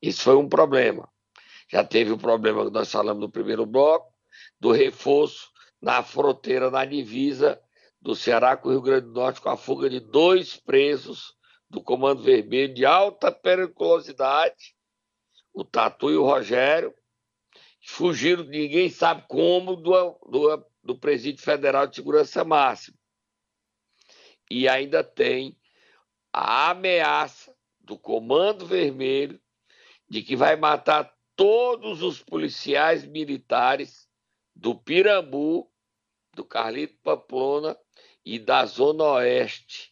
Isso 0.00 0.22
foi 0.22 0.36
um 0.36 0.48
problema. 0.48 1.08
Já 1.70 1.84
teve 1.84 2.12
o 2.12 2.18
problema 2.18 2.64
que 2.64 2.72
nós 2.72 2.90
falamos 2.90 3.20
no 3.20 3.30
primeiro 3.30 3.66
bloco, 3.66 4.12
do 4.58 4.72
reforço 4.72 5.50
na 5.80 6.02
fronteira, 6.02 6.70
na 6.70 6.84
divisa 6.84 7.60
do 8.00 8.14
Ceará 8.14 8.56
com 8.56 8.68
o 8.68 8.72
Rio 8.72 8.82
Grande 8.82 9.06
do 9.06 9.12
Norte, 9.12 9.40
com 9.40 9.50
a 9.50 9.56
fuga 9.56 9.90
de 9.90 10.00
dois 10.00 10.56
presos 10.56 11.34
do 11.68 11.82
Comando 11.82 12.22
Vermelho 12.22 12.72
de 12.72 12.84
alta 12.84 13.30
periculosidade, 13.30 14.74
o 15.52 15.64
Tatu 15.64 16.10
e 16.10 16.16
o 16.16 16.24
Rogério, 16.24 16.94
fugiram, 17.84 18.44
ninguém 18.44 18.88
sabe 18.88 19.24
como, 19.28 19.76
do, 19.76 20.18
do, 20.28 20.66
do 20.82 20.98
Presídio 20.98 21.42
Federal 21.42 21.86
de 21.86 21.96
Segurança 21.96 22.44
Máxima. 22.44 22.96
E 24.50 24.68
ainda 24.68 25.02
tem 25.02 25.58
a 26.32 26.70
ameaça 26.70 27.54
do 27.80 27.98
Comando 27.98 28.66
Vermelho 28.66 29.40
de 30.08 30.22
que 30.22 30.36
vai 30.36 30.56
matar 30.56 31.12
todos 31.34 32.02
os 32.02 32.22
policiais 32.22 33.04
militares 33.04 34.08
do 34.54 34.74
Pirambu, 34.74 35.70
do 36.34 36.44
Carlito 36.44 36.96
Pamplona 37.02 37.76
e 38.24 38.38
da 38.38 38.64
Zona 38.64 39.04
Oeste, 39.04 39.91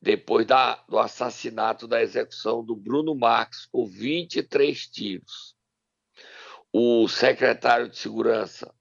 depois 0.00 0.46
da, 0.46 0.76
do 0.88 0.98
assassinato 0.98 1.88
da 1.88 2.02
execução 2.02 2.64
do 2.64 2.76
Bruno 2.76 3.14
Marques 3.14 3.66
com 3.66 3.84
23 3.86 4.86
tiros. 4.86 5.56
O 6.72 7.08
secretário 7.08 7.88
de 7.88 7.96
Segurança 7.96 8.72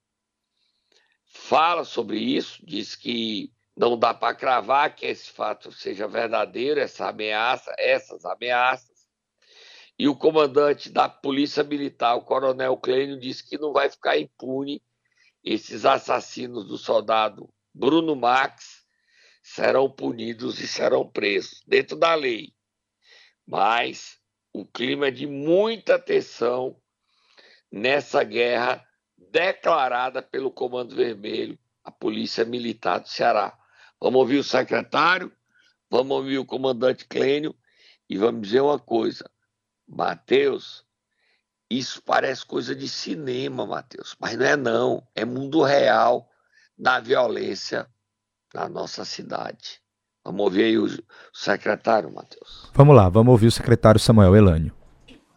fala 1.25 1.83
sobre 1.83 2.19
isso, 2.19 2.63
diz 2.65 2.95
que 2.95 3.51
não 3.75 3.97
dá 3.97 4.13
para 4.13 4.35
cravar 4.35 4.95
que 4.95 5.05
esse 5.05 5.29
fato 5.29 5.71
seja 5.71 6.07
verdadeiro, 6.07 6.79
essa 6.79 7.07
ameaça, 7.09 7.73
essas 7.77 8.25
ameaças. 8.25 8.97
E 9.97 10.07
o 10.07 10.15
comandante 10.15 10.91
da 10.91 11.07
Polícia 11.07 11.63
Militar, 11.63 12.15
o 12.15 12.23
Coronel 12.23 12.77
Clênio, 12.77 13.19
disse 13.19 13.47
que 13.47 13.57
não 13.57 13.71
vai 13.71 13.89
ficar 13.89 14.17
impune 14.17 14.83
esses 15.43 15.85
assassinos 15.85 16.67
do 16.67 16.77
soldado 16.77 17.49
Bruno 17.73 18.15
Max 18.15 18.76
serão 19.47 19.89
punidos 19.89 20.59
e 20.59 20.67
serão 20.67 21.07
presos 21.07 21.63
dentro 21.65 21.95
da 21.95 22.13
lei. 22.13 22.53
Mas 23.45 24.19
o 24.51 24.65
clima 24.65 25.07
é 25.07 25.11
de 25.11 25.25
muita 25.25 25.97
tensão 25.97 26.77
nessa 27.71 28.23
guerra 28.25 28.85
declarada 29.17 30.21
pelo 30.21 30.51
Comando 30.51 30.95
Vermelho, 30.95 31.57
a 31.81 31.89
Polícia 31.89 32.43
Militar 32.43 32.99
do 32.99 33.07
Ceará. 33.07 33.57
Vamos 34.01 34.19
ouvir 34.19 34.37
o 34.37 34.43
secretário, 34.43 35.31
vamos 35.89 36.17
ouvir 36.17 36.37
o 36.39 36.45
comandante 36.45 37.05
Clênio 37.05 37.55
e 38.09 38.17
vamos 38.17 38.41
dizer 38.41 38.59
uma 38.59 38.77
coisa. 38.77 39.31
Mateus, 39.87 40.85
isso 41.69 42.03
parece 42.03 42.45
coisa 42.45 42.75
de 42.75 42.87
cinema, 42.89 43.65
Mateus, 43.65 44.13
mas 44.19 44.35
não 44.35 44.45
é 44.45 44.57
não, 44.57 45.07
é 45.15 45.23
mundo 45.23 45.63
real 45.63 46.29
da 46.77 46.99
violência 46.99 47.89
na 48.53 48.67
nossa 48.67 49.05
cidade. 49.05 49.79
Vamos 50.23 50.41
ouvir 50.41 50.63
aí 50.63 50.77
o 50.77 50.87
secretário, 51.33 52.13
Matheus. 52.13 52.69
Vamos 52.73 52.95
lá, 52.95 53.07
vamos 53.09 53.31
ouvir 53.31 53.47
o 53.47 53.51
secretário 53.51 53.99
Samuel 53.99 54.35
Elânio. 54.35 54.73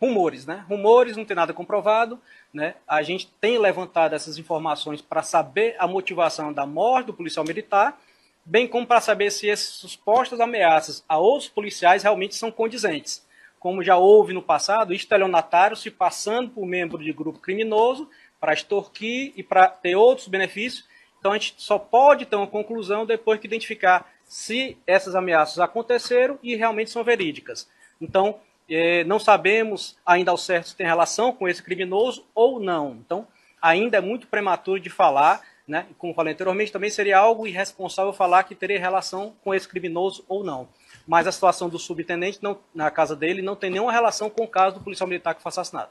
Rumores, 0.00 0.46
né? 0.46 0.64
Rumores, 0.68 1.16
não 1.16 1.24
tem 1.24 1.36
nada 1.36 1.52
comprovado, 1.52 2.18
né? 2.52 2.74
A 2.88 3.02
gente 3.02 3.30
tem 3.40 3.58
levantado 3.58 4.14
essas 4.14 4.38
informações 4.38 5.00
para 5.00 5.22
saber 5.22 5.76
a 5.78 5.86
motivação 5.86 6.52
da 6.52 6.64
morte 6.66 7.08
do 7.08 7.14
policial 7.14 7.44
militar 7.44 7.98
bem 8.44 8.66
como 8.66 8.86
para 8.86 9.00
saber 9.00 9.30
se 9.30 9.48
essas 9.48 9.90
supostas 9.90 10.40
ameaças 10.40 11.04
a 11.08 11.18
outros 11.18 11.48
policiais 11.48 12.02
realmente 12.02 12.34
são 12.34 12.50
condizentes. 12.50 13.24
Como 13.58 13.82
já 13.82 13.96
houve 13.96 14.32
no 14.32 14.42
passado, 14.42 14.94
estelionatário 14.94 15.76
se 15.76 15.90
passando 15.90 16.50
por 16.50 16.66
membro 16.66 16.98
de 16.98 17.12
grupo 17.12 17.38
criminoso 17.38 18.08
para 18.40 18.54
extorquir 18.54 19.32
e 19.36 19.42
para 19.42 19.68
ter 19.68 19.94
outros 19.94 20.28
benefícios. 20.28 20.88
Então 21.20 21.32
a 21.32 21.38
gente 21.38 21.54
só 21.58 21.78
pode 21.78 22.26
ter 22.26 22.34
uma 22.34 22.46
conclusão 22.46 23.06
depois 23.06 23.38
que 23.38 23.46
identificar 23.46 24.10
se 24.24 24.76
essas 24.86 25.14
ameaças 25.14 25.58
aconteceram 25.60 26.38
e 26.42 26.56
realmente 26.56 26.90
são 26.90 27.04
verídicas. 27.04 27.68
Então, 28.00 28.40
eh, 28.68 29.04
não 29.04 29.18
sabemos 29.18 29.96
ainda 30.04 30.30
ao 30.30 30.38
certo 30.38 30.70
se 30.70 30.76
tem 30.76 30.86
relação 30.86 31.32
com 31.32 31.46
esse 31.46 31.62
criminoso 31.62 32.24
ou 32.34 32.58
não. 32.58 32.96
Então, 33.04 33.26
ainda 33.60 33.98
é 33.98 34.00
muito 34.00 34.26
prematuro 34.26 34.80
de 34.80 34.88
falar 34.88 35.42
né? 35.70 35.86
Como 35.96 36.12
falei 36.12 36.32
anteriormente, 36.32 36.72
também 36.72 36.90
seria 36.90 37.16
algo 37.16 37.46
irresponsável 37.46 38.12
falar 38.12 38.42
que 38.42 38.56
teria 38.56 38.78
relação 38.78 39.32
com 39.44 39.54
esse 39.54 39.68
criminoso 39.68 40.24
ou 40.28 40.42
não. 40.42 40.68
Mas 41.06 41.28
a 41.28 41.32
situação 41.32 41.68
do 41.68 41.78
subtenente 41.78 42.40
não, 42.42 42.58
na 42.74 42.90
casa 42.90 43.14
dele 43.14 43.40
não 43.40 43.54
tem 43.54 43.70
nenhuma 43.70 43.92
relação 43.92 44.28
com 44.28 44.42
o 44.42 44.48
caso 44.48 44.76
do 44.76 44.82
policial 44.82 45.06
militar 45.06 45.32
que 45.32 45.40
foi 45.40 45.48
assassinado. 45.50 45.90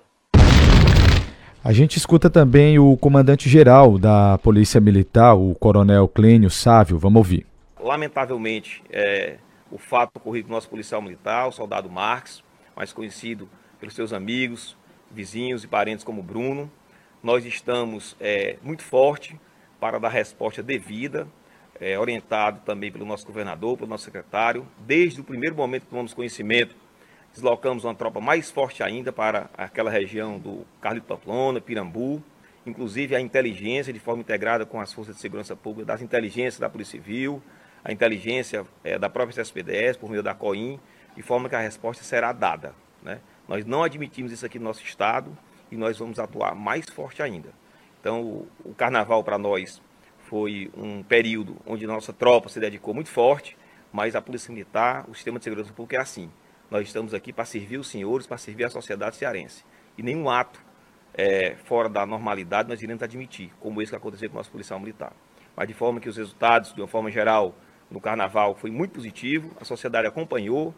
A 1.61 1.73
gente 1.73 1.97
escuta 1.97 2.29
também 2.29 2.79
o 2.79 2.95
comandante-geral 2.95 3.97
da 3.97 4.37
Polícia 4.37 4.79
Militar, 4.79 5.35
o 5.35 5.53
coronel 5.55 6.07
Clênio 6.07 6.49
Sávio. 6.49 6.97
Vamos 6.97 7.17
ouvir. 7.17 7.45
Lamentavelmente, 7.77 8.81
é, 8.89 9.39
o 9.69 9.77
fato 9.77 10.15
ocorrido 10.15 10.47
com 10.47 10.53
o 10.53 10.55
nosso 10.55 10.69
policial 10.69 11.01
militar, 11.01 11.49
o 11.49 11.51
soldado 11.51 11.89
Marques, 11.89 12.41
mais 12.77 12.93
conhecido 12.93 13.49
pelos 13.77 13.93
seus 13.93 14.13
amigos, 14.13 14.77
vizinhos 15.11 15.65
e 15.65 15.67
parentes 15.67 16.05
como 16.05 16.23
Bruno. 16.23 16.71
Nós 17.21 17.45
estamos 17.45 18.15
é, 18.21 18.55
muito 18.63 18.81
forte 18.81 19.37
para 19.81 19.99
dar 19.99 20.09
resposta 20.09 20.63
devida, 20.63 21.27
é, 21.77 21.99
orientado 21.99 22.61
também 22.65 22.89
pelo 22.89 23.05
nosso 23.05 23.27
governador, 23.27 23.75
pelo 23.75 23.89
nosso 23.89 24.05
secretário. 24.05 24.65
Desde 24.87 25.19
o 25.19 25.25
primeiro 25.25 25.57
momento 25.57 25.81
que 25.81 25.89
tomamos 25.89 26.13
conhecimento, 26.13 26.73
deslocamos 27.33 27.83
uma 27.83 27.95
tropa 27.95 28.19
mais 28.19 28.49
forte 28.51 28.83
ainda 28.83 29.11
para 29.11 29.49
aquela 29.57 29.89
região 29.89 30.39
do 30.39 30.65
Carlito 30.81 31.07
Pamplona, 31.07 31.61
Pirambu, 31.61 32.23
inclusive 32.65 33.15
a 33.15 33.21
inteligência 33.21 33.93
de 33.93 33.99
forma 33.99 34.21
integrada 34.21 34.65
com 34.65 34.79
as 34.79 34.91
forças 34.93 35.15
de 35.15 35.21
segurança 35.21 35.55
pública, 35.55 35.85
das 35.85 36.01
inteligências 36.01 36.59
da 36.59 36.69
Polícia 36.69 36.99
Civil, 36.99 37.41
a 37.83 37.91
inteligência 37.91 38.65
é, 38.83 38.97
da 38.99 39.09
própria 39.09 39.41
CSPDS, 39.41 39.97
por 39.97 40.09
meio 40.09 40.21
da 40.21 40.33
COIN, 40.33 40.79
de 41.15 41.21
forma 41.21 41.49
que 41.49 41.55
a 41.55 41.59
resposta 41.59 42.03
será 42.03 42.31
dada. 42.31 42.73
Né? 43.01 43.19
Nós 43.47 43.65
não 43.65 43.83
admitimos 43.83 44.31
isso 44.31 44.45
aqui 44.45 44.59
no 44.59 44.65
nosso 44.65 44.83
Estado 44.83 45.35
e 45.71 45.77
nós 45.77 45.97
vamos 45.97 46.19
atuar 46.19 46.55
mais 46.55 46.85
forte 46.89 47.21
ainda. 47.21 47.49
Então, 47.99 48.21
o, 48.21 48.47
o 48.65 48.73
Carnaval 48.73 49.23
para 49.23 49.37
nós 49.37 49.81
foi 50.29 50.69
um 50.77 51.01
período 51.01 51.57
onde 51.65 51.87
nossa 51.87 52.13
tropa 52.13 52.49
se 52.49 52.59
dedicou 52.59 52.93
muito 52.93 53.09
forte, 53.09 53.57
mas 53.91 54.15
a 54.15 54.21
Polícia 54.21 54.51
Militar, 54.51 55.05
o 55.09 55.15
sistema 55.15 55.39
de 55.39 55.43
segurança 55.43 55.73
pública 55.73 55.97
é 55.97 55.99
assim. 55.99 56.29
Nós 56.69 56.85
estamos 56.87 57.13
aqui 57.13 57.33
para 57.33 57.45
servir 57.45 57.77
os 57.77 57.87
senhores, 57.87 58.27
para 58.27 58.37
servir 58.37 58.65
a 58.65 58.69
sociedade 58.69 59.15
cearense. 59.15 59.63
E 59.97 60.03
nenhum 60.03 60.29
ato 60.29 60.63
é, 61.13 61.55
fora 61.65 61.89
da 61.89 62.05
normalidade 62.05 62.69
nós 62.69 62.81
iremos 62.81 63.01
admitir, 63.01 63.51
como 63.59 63.81
esse 63.81 63.91
que 63.91 63.95
aconteceu 63.95 64.29
com 64.29 64.35
o 64.35 64.39
nosso 64.39 64.51
policial 64.51 64.79
militar. 64.79 65.11
Mas 65.55 65.67
de 65.67 65.73
forma 65.73 65.99
que 65.99 66.07
os 66.07 66.15
resultados, 66.15 66.73
de 66.73 66.79
uma 66.79 66.87
forma 66.87 67.09
geral, 67.09 67.55
no 67.89 67.99
Carnaval 67.99 68.53
foi 68.55 68.69
muito 68.69 68.91
positivo, 68.91 69.51
a 69.59 69.65
sociedade 69.65 70.07
acompanhou 70.07 70.73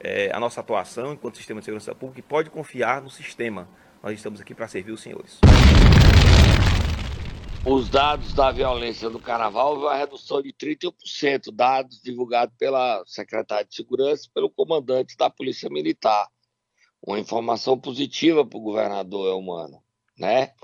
é, 0.00 0.30
a 0.34 0.40
nossa 0.40 0.60
atuação 0.60 1.12
enquanto 1.12 1.36
sistema 1.36 1.60
de 1.60 1.64
segurança 1.64 1.94
pública 1.94 2.20
e 2.20 2.22
pode 2.22 2.50
confiar 2.50 3.00
no 3.00 3.08
sistema. 3.08 3.68
Nós 4.02 4.14
estamos 4.14 4.40
aqui 4.40 4.54
para 4.54 4.66
servir 4.66 4.92
os 4.92 5.00
senhores. 5.00 5.40
Os 7.68 7.88
dados 7.88 8.32
da 8.32 8.52
violência 8.52 9.10
no 9.10 9.18
Carnaval 9.18 9.76
uma 9.76 9.96
redução 9.96 10.40
de 10.40 10.52
31%, 10.52 11.50
dados 11.52 12.00
divulgados 12.00 12.54
pela 12.56 13.02
Secretaria 13.04 13.64
de 13.64 13.74
Segurança 13.74 14.28
e 14.28 14.30
pelo 14.32 14.48
comandante 14.48 15.16
da 15.16 15.28
Polícia 15.28 15.68
Militar. 15.68 16.28
Uma 17.04 17.18
informação 17.18 17.76
positiva 17.76 18.46
para 18.46 18.56
o 18.56 18.62
governador 18.62 19.26
Elmano, 19.26 19.82
né? 20.16 20.54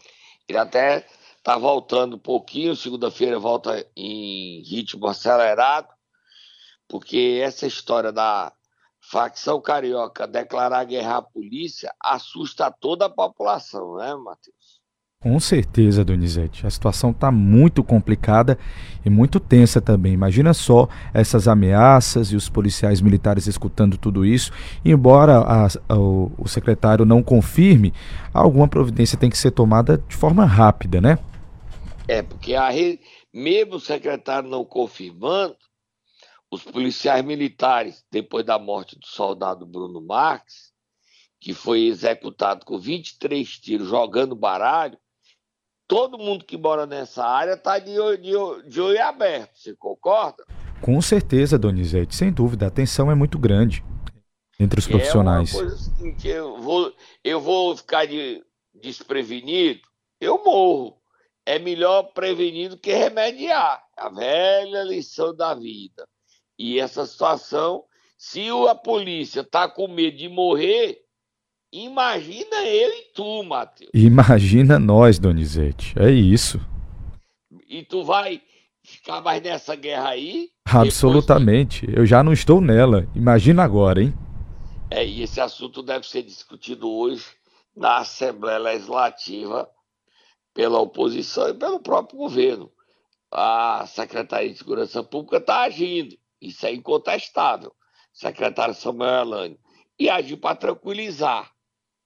Ele 0.49 0.59
até 0.59 1.05
está 1.37 1.59
voltando 1.59 2.15
um 2.15 2.21
pouquinho, 2.21 2.77
segunda-feira 2.77 3.37
volta 3.37 3.85
em 3.97 4.63
ritmo 4.63 5.09
acelerado, 5.09 5.89
porque 6.87 7.41
essa 7.43 7.67
história 7.67 8.13
da 8.13 8.53
facção 9.01 9.61
carioca 9.61 10.25
declarar 10.25 10.85
guerra 10.85 11.17
à 11.17 11.23
polícia 11.23 11.93
assusta 12.01 12.71
toda 12.71 13.07
a 13.07 13.11
população, 13.11 13.97
né, 13.97 14.15
Matheus? 14.15 14.62
Com 15.23 15.39
certeza, 15.39 16.05
Donizete. 16.05 16.67
A 16.67 16.71
situação 16.71 17.13
está 17.13 17.31
muito 17.31 17.85
complicada 17.85 18.59
e 19.05 19.09
muito 19.09 19.39
tensa 19.39 19.81
também. 19.81 20.13
Imagina 20.13 20.53
só 20.53 20.89
essas 21.15 21.47
ameaças 21.47 22.33
e 22.33 22.37
os 22.37 22.49
policiais 22.49 23.01
militares 23.01 23.47
escutando 23.47 23.97
tudo 23.97 24.25
isso. 24.25 24.51
embora 24.85 25.39
a, 25.39 25.67
a, 25.89 25.97
o, 25.97 26.33
o 26.37 26.49
secretário 26.49 27.05
não 27.05 27.23
confirme, 27.23 27.95
alguma 28.35 28.67
providência 28.67 29.17
tem 29.17 29.31
que 29.31 29.39
ser 29.39 29.53
tomada 29.53 30.03
de 30.09 30.17
forma 30.17 30.45
rápida, 30.45 31.01
né? 31.01 31.17
É, 32.09 32.21
porque 32.21 32.57
a, 32.57 32.71
mesmo 33.33 33.77
o 33.77 33.81
secretário 33.81 34.51
não 34.51 34.65
confirmando, 34.65 35.55
os 36.51 36.65
policiais 36.65 37.25
militares, 37.25 38.05
depois 38.11 38.45
da 38.45 38.59
morte 38.59 38.99
do 38.99 39.07
soldado 39.07 39.65
Bruno 39.65 40.01
Marques, 40.05 40.73
que 41.41 41.55
foi 41.55 41.85
executado 41.85 42.65
com 42.67 42.77
23 42.77 43.49
tiros 43.49 43.89
jogando 43.89 44.35
baralho, 44.35 44.99
todo 45.93 46.17
mundo 46.17 46.43
que 46.43 46.57
mora 46.57 46.87
nessa 46.87 47.23
área 47.23 47.53
está 47.53 47.79
de, 47.79 47.93
de, 48.17 48.33
de 48.67 48.81
olho 48.81 49.03
aberto, 49.05 49.51
você 49.55 49.77
concorda? 49.77 50.43
Com 50.81 50.99
certeza, 51.03 51.59
Donizete, 51.59 52.15
sem 52.15 52.33
dúvida, 52.33 52.67
a 52.67 52.71
tensão 52.71 53.11
é 53.11 53.15
muito 53.15 53.39
grande 53.39 53.85
entre 54.59 54.81
os 54.81 54.87
profissionais. 54.87 55.53
É 55.53 55.59
uma 55.59 55.69
coisa 55.69 55.77
seguinte, 55.77 56.29
eu 56.29 56.59
vou, 56.63 56.95
eu 57.23 57.39
vou 57.39 57.77
ficar 57.77 58.07
de, 58.07 58.43
desprevenido, 58.75 59.83
eu 60.19 60.43
morro. 60.43 60.97
É 61.45 61.59
melhor 61.59 62.05
prevenir 62.15 62.71
do 62.71 62.79
que 62.79 62.93
remediar. 62.95 63.85
A 63.95 64.09
velha 64.09 64.85
lição 64.85 65.35
da 65.37 65.53
vida. 65.55 66.09
E 66.59 66.81
essa 66.81 67.05
situação, 67.05 67.85
se 68.17 68.49
a 68.67 68.75
polícia 68.75 69.41
está 69.41 69.69
com 69.69 69.89
medo 69.89 70.17
de 70.17 70.29
morrer, 70.29 71.03
imagina 71.73 72.65
eu 72.67 72.91
e 72.91 73.03
tu, 73.15 73.43
Matheus. 73.43 73.91
Imagina 73.95 74.79
nós, 74.79 75.19
Donizete. 75.19 75.95
É 75.99 76.11
isso. 76.11 76.61
E 77.69 77.83
tu 77.83 78.05
vai 78.05 78.43
ficar 78.83 79.21
mais 79.21 79.43
nessa 79.43 79.75
guerra 79.75 80.11
aí? 80.11 80.51
Absolutamente. 80.65 81.87
Eu 81.91 82.05
já 82.05 82.23
não 82.23 82.33
estou 82.33 82.61
nela. 82.61 83.09
Imagina 83.15 83.63
agora, 83.63 84.03
hein? 84.03 84.15
É, 84.91 85.05
e 85.05 85.23
esse 85.23 85.41
assunto 85.41 85.83
deve 85.83 86.07
ser 86.07 86.23
discutido 86.23 86.91
hoje 86.91 87.25
na 87.75 87.99
Assembleia 87.99 88.59
Legislativa 88.59 89.69
pela 90.53 90.79
oposição 90.81 91.49
e 91.49 91.55
pelo 91.55 91.81
próprio 91.81 92.19
governo. 92.19 92.71
A 93.31 93.87
Secretaria 93.87 94.53
de 94.53 94.59
Segurança 94.59 95.03
Pública 95.03 95.39
está 95.39 95.63
agindo, 95.63 96.15
isso 96.41 96.67
é 96.67 96.75
incontestável. 96.75 97.73
Secretário 98.13 98.75
Samuel 98.75 99.21
Alane. 99.21 99.59
E 99.99 100.11
agir 100.11 100.37
para 100.37 100.57
tranquilizar 100.57 101.51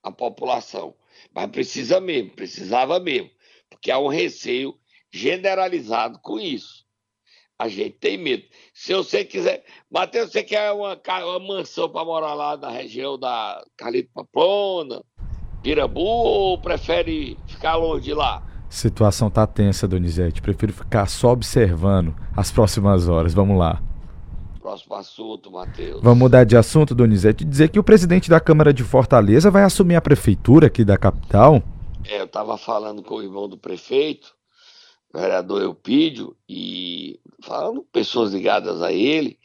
a 0.06 0.12
população. 0.12 0.94
Mas 1.34 1.50
precisa 1.50 2.00
mesmo, 2.00 2.30
precisava 2.30 3.00
mesmo, 3.00 3.30
porque 3.68 3.90
há 3.90 3.98
um 3.98 4.08
receio 4.08 4.74
generalizado 5.12 6.18
com 6.20 6.38
isso. 6.38 6.86
A 7.58 7.68
gente 7.68 7.98
tem 7.98 8.18
medo. 8.18 8.44
Se 8.74 8.94
você 8.94 9.24
quiser. 9.24 9.64
Matheus, 9.90 10.30
você 10.30 10.44
quer 10.44 10.70
uma, 10.72 11.00
uma 11.24 11.38
mansão 11.38 11.88
para 11.88 12.04
morar 12.04 12.34
lá 12.34 12.56
na 12.56 12.70
região 12.70 13.18
da 13.18 13.64
Calito 13.78 14.10
Pamplona, 14.14 15.02
Pirambu 15.62 16.00
ou 16.00 16.60
prefere 16.60 17.38
ficar 17.46 17.76
longe 17.76 18.04
de 18.04 18.14
lá? 18.14 18.46
Situação 18.68 19.30
tá 19.30 19.46
tensa, 19.46 19.88
Donizete. 19.88 20.42
Prefiro 20.42 20.72
ficar 20.72 21.06
só 21.06 21.32
observando 21.32 22.14
as 22.36 22.50
próximas 22.50 23.08
horas. 23.08 23.32
Vamos 23.32 23.58
lá. 23.58 23.82
Próximo 24.66 24.96
assunto, 24.96 25.48
Matheus. 25.48 26.02
Vamos 26.02 26.18
mudar 26.18 26.42
de 26.42 26.56
assunto, 26.56 26.92
Donizete. 26.92 27.44
Dizer 27.44 27.68
que 27.68 27.78
o 27.78 27.84
presidente 27.84 28.28
da 28.28 28.40
Câmara 28.40 28.74
de 28.74 28.82
Fortaleza 28.82 29.48
vai 29.48 29.62
assumir 29.62 29.94
a 29.94 30.00
prefeitura 30.00 30.66
aqui 30.66 30.84
da 30.84 30.98
capital. 30.98 31.62
É, 32.04 32.18
eu 32.18 32.24
estava 32.24 32.58
falando 32.58 33.00
com 33.00 33.14
o 33.14 33.22
irmão 33.22 33.48
do 33.48 33.56
prefeito, 33.56 34.34
o 35.14 35.20
vereador 35.20 35.62
Eupídio, 35.62 36.36
e 36.48 37.20
falando 37.44 37.82
com 37.82 37.90
pessoas 37.92 38.32
ligadas 38.32 38.82
a 38.82 38.92
ele, 38.92 39.38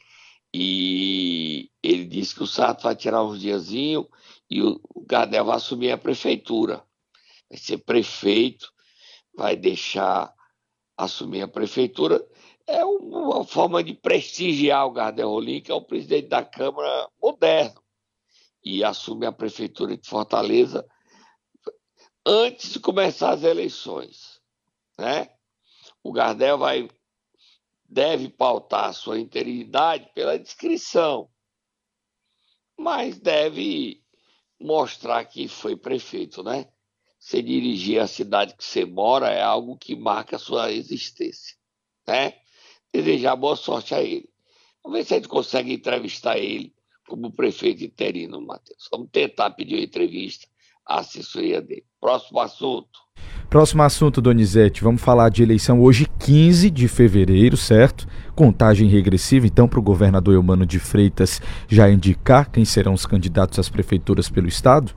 e 0.52 1.70
ele 1.84 2.04
disse 2.04 2.34
que 2.34 2.42
o 2.42 2.46
Sato 2.48 2.82
vai 2.82 2.96
tirar 2.96 3.22
uns 3.22 3.40
diazinhos 3.40 4.06
e 4.50 4.60
o, 4.60 4.80
o 4.92 5.06
Gardel 5.06 5.44
vai 5.44 5.54
assumir 5.54 5.92
a 5.92 5.96
prefeitura. 5.96 6.82
Vai 7.48 7.60
ser 7.60 7.78
prefeito, 7.78 8.72
vai 9.36 9.54
deixar 9.54 10.34
assumir 10.98 11.42
a 11.42 11.48
prefeitura. 11.48 12.20
É 12.66 12.84
uma 12.84 13.44
forma 13.44 13.82
de 13.82 13.94
prestigiar 13.94 14.86
o 14.86 14.92
Gardel 14.92 15.28
Rolim, 15.28 15.60
que 15.60 15.70
é 15.70 15.74
o 15.74 15.84
presidente 15.84 16.28
da 16.28 16.44
Câmara 16.44 17.08
moderno, 17.20 17.82
e 18.64 18.84
assume 18.84 19.26
a 19.26 19.32
prefeitura 19.32 19.96
de 19.96 20.08
Fortaleza 20.08 20.86
antes 22.24 22.72
de 22.72 22.80
começar 22.80 23.30
as 23.30 23.42
eleições. 23.42 24.40
Né? 24.98 25.28
O 26.02 26.12
Gardel 26.12 26.58
vai 26.58 26.88
deve 27.92 28.30
pautar 28.30 28.86
a 28.86 28.92
sua 28.94 29.20
interinidade 29.20 30.10
pela 30.14 30.38
descrição, 30.38 31.28
mas 32.78 33.18
deve 33.18 34.02
mostrar 34.58 35.22
que 35.26 35.46
foi 35.46 35.76
prefeito, 35.76 36.42
né? 36.42 36.72
Você 37.18 37.42
dirigir 37.42 38.00
a 38.00 38.06
cidade 38.06 38.56
que 38.56 38.64
você 38.64 38.86
mora 38.86 39.28
é 39.30 39.42
algo 39.42 39.76
que 39.76 39.94
marca 39.94 40.36
a 40.36 40.38
sua 40.38 40.72
existência, 40.72 41.54
né? 42.08 42.41
Desejar 42.92 43.36
boa 43.36 43.56
sorte 43.56 43.94
a 43.94 44.02
ele. 44.02 44.28
Vamos 44.82 44.98
ver 44.98 45.04
se 45.04 45.14
a 45.14 45.16
gente 45.16 45.28
consegue 45.28 45.72
entrevistar 45.72 46.36
ele 46.38 46.74
como 47.08 47.32
prefeito 47.32 47.84
interino, 47.84 48.40
Matheus. 48.40 48.88
Vamos 48.90 49.08
tentar 49.10 49.50
pedir 49.50 49.76
uma 49.76 49.84
entrevista 49.84 50.46
à 50.86 51.00
assessoria 51.00 51.60
dele. 51.60 51.84
Próximo 52.00 52.40
assunto. 52.40 53.00
Próximo 53.48 53.82
assunto, 53.82 54.20
Donizete. 54.20 54.82
Vamos 54.82 55.02
falar 55.02 55.28
de 55.28 55.42
eleição 55.42 55.80
hoje, 55.80 56.06
15 56.18 56.70
de 56.70 56.88
fevereiro, 56.88 57.56
certo? 57.56 58.06
Contagem 58.34 58.88
regressiva, 58.88 59.46
então, 59.46 59.68
para 59.68 59.78
o 59.78 59.82
governador 59.82 60.34
Eumano 60.34 60.64
de 60.64 60.78
Freitas 60.78 61.40
já 61.68 61.90
indicar 61.90 62.50
quem 62.50 62.64
serão 62.64 62.94
os 62.94 63.04
candidatos 63.04 63.58
às 63.58 63.68
prefeituras 63.68 64.30
pelo 64.30 64.48
Estado? 64.48 64.96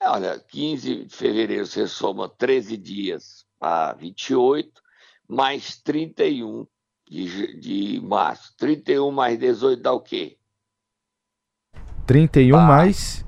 É, 0.00 0.08
olha, 0.08 0.38
15 0.38 1.04
de 1.04 1.16
fevereiro 1.16 1.66
você 1.66 1.86
soma 1.88 2.28
13 2.28 2.76
dias 2.76 3.44
a 3.60 3.92
28, 3.94 4.80
mais 5.28 5.76
31 5.82 6.66
de, 7.08 7.60
de 7.60 8.00
março. 8.00 8.54
31 8.56 9.10
mais 9.10 9.38
18 9.38 9.82
dá 9.82 9.92
o 9.92 10.00
quê? 10.00 10.38
31 12.06 12.56
dá 12.56 12.62
mais 12.62 13.26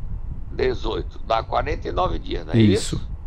18. 0.52 1.18
Dá 1.20 1.42
49 1.42 2.18
dias, 2.18 2.46
não 2.46 2.52
é 2.52 2.58
isso? 2.58 2.96
Isso. 2.96 3.18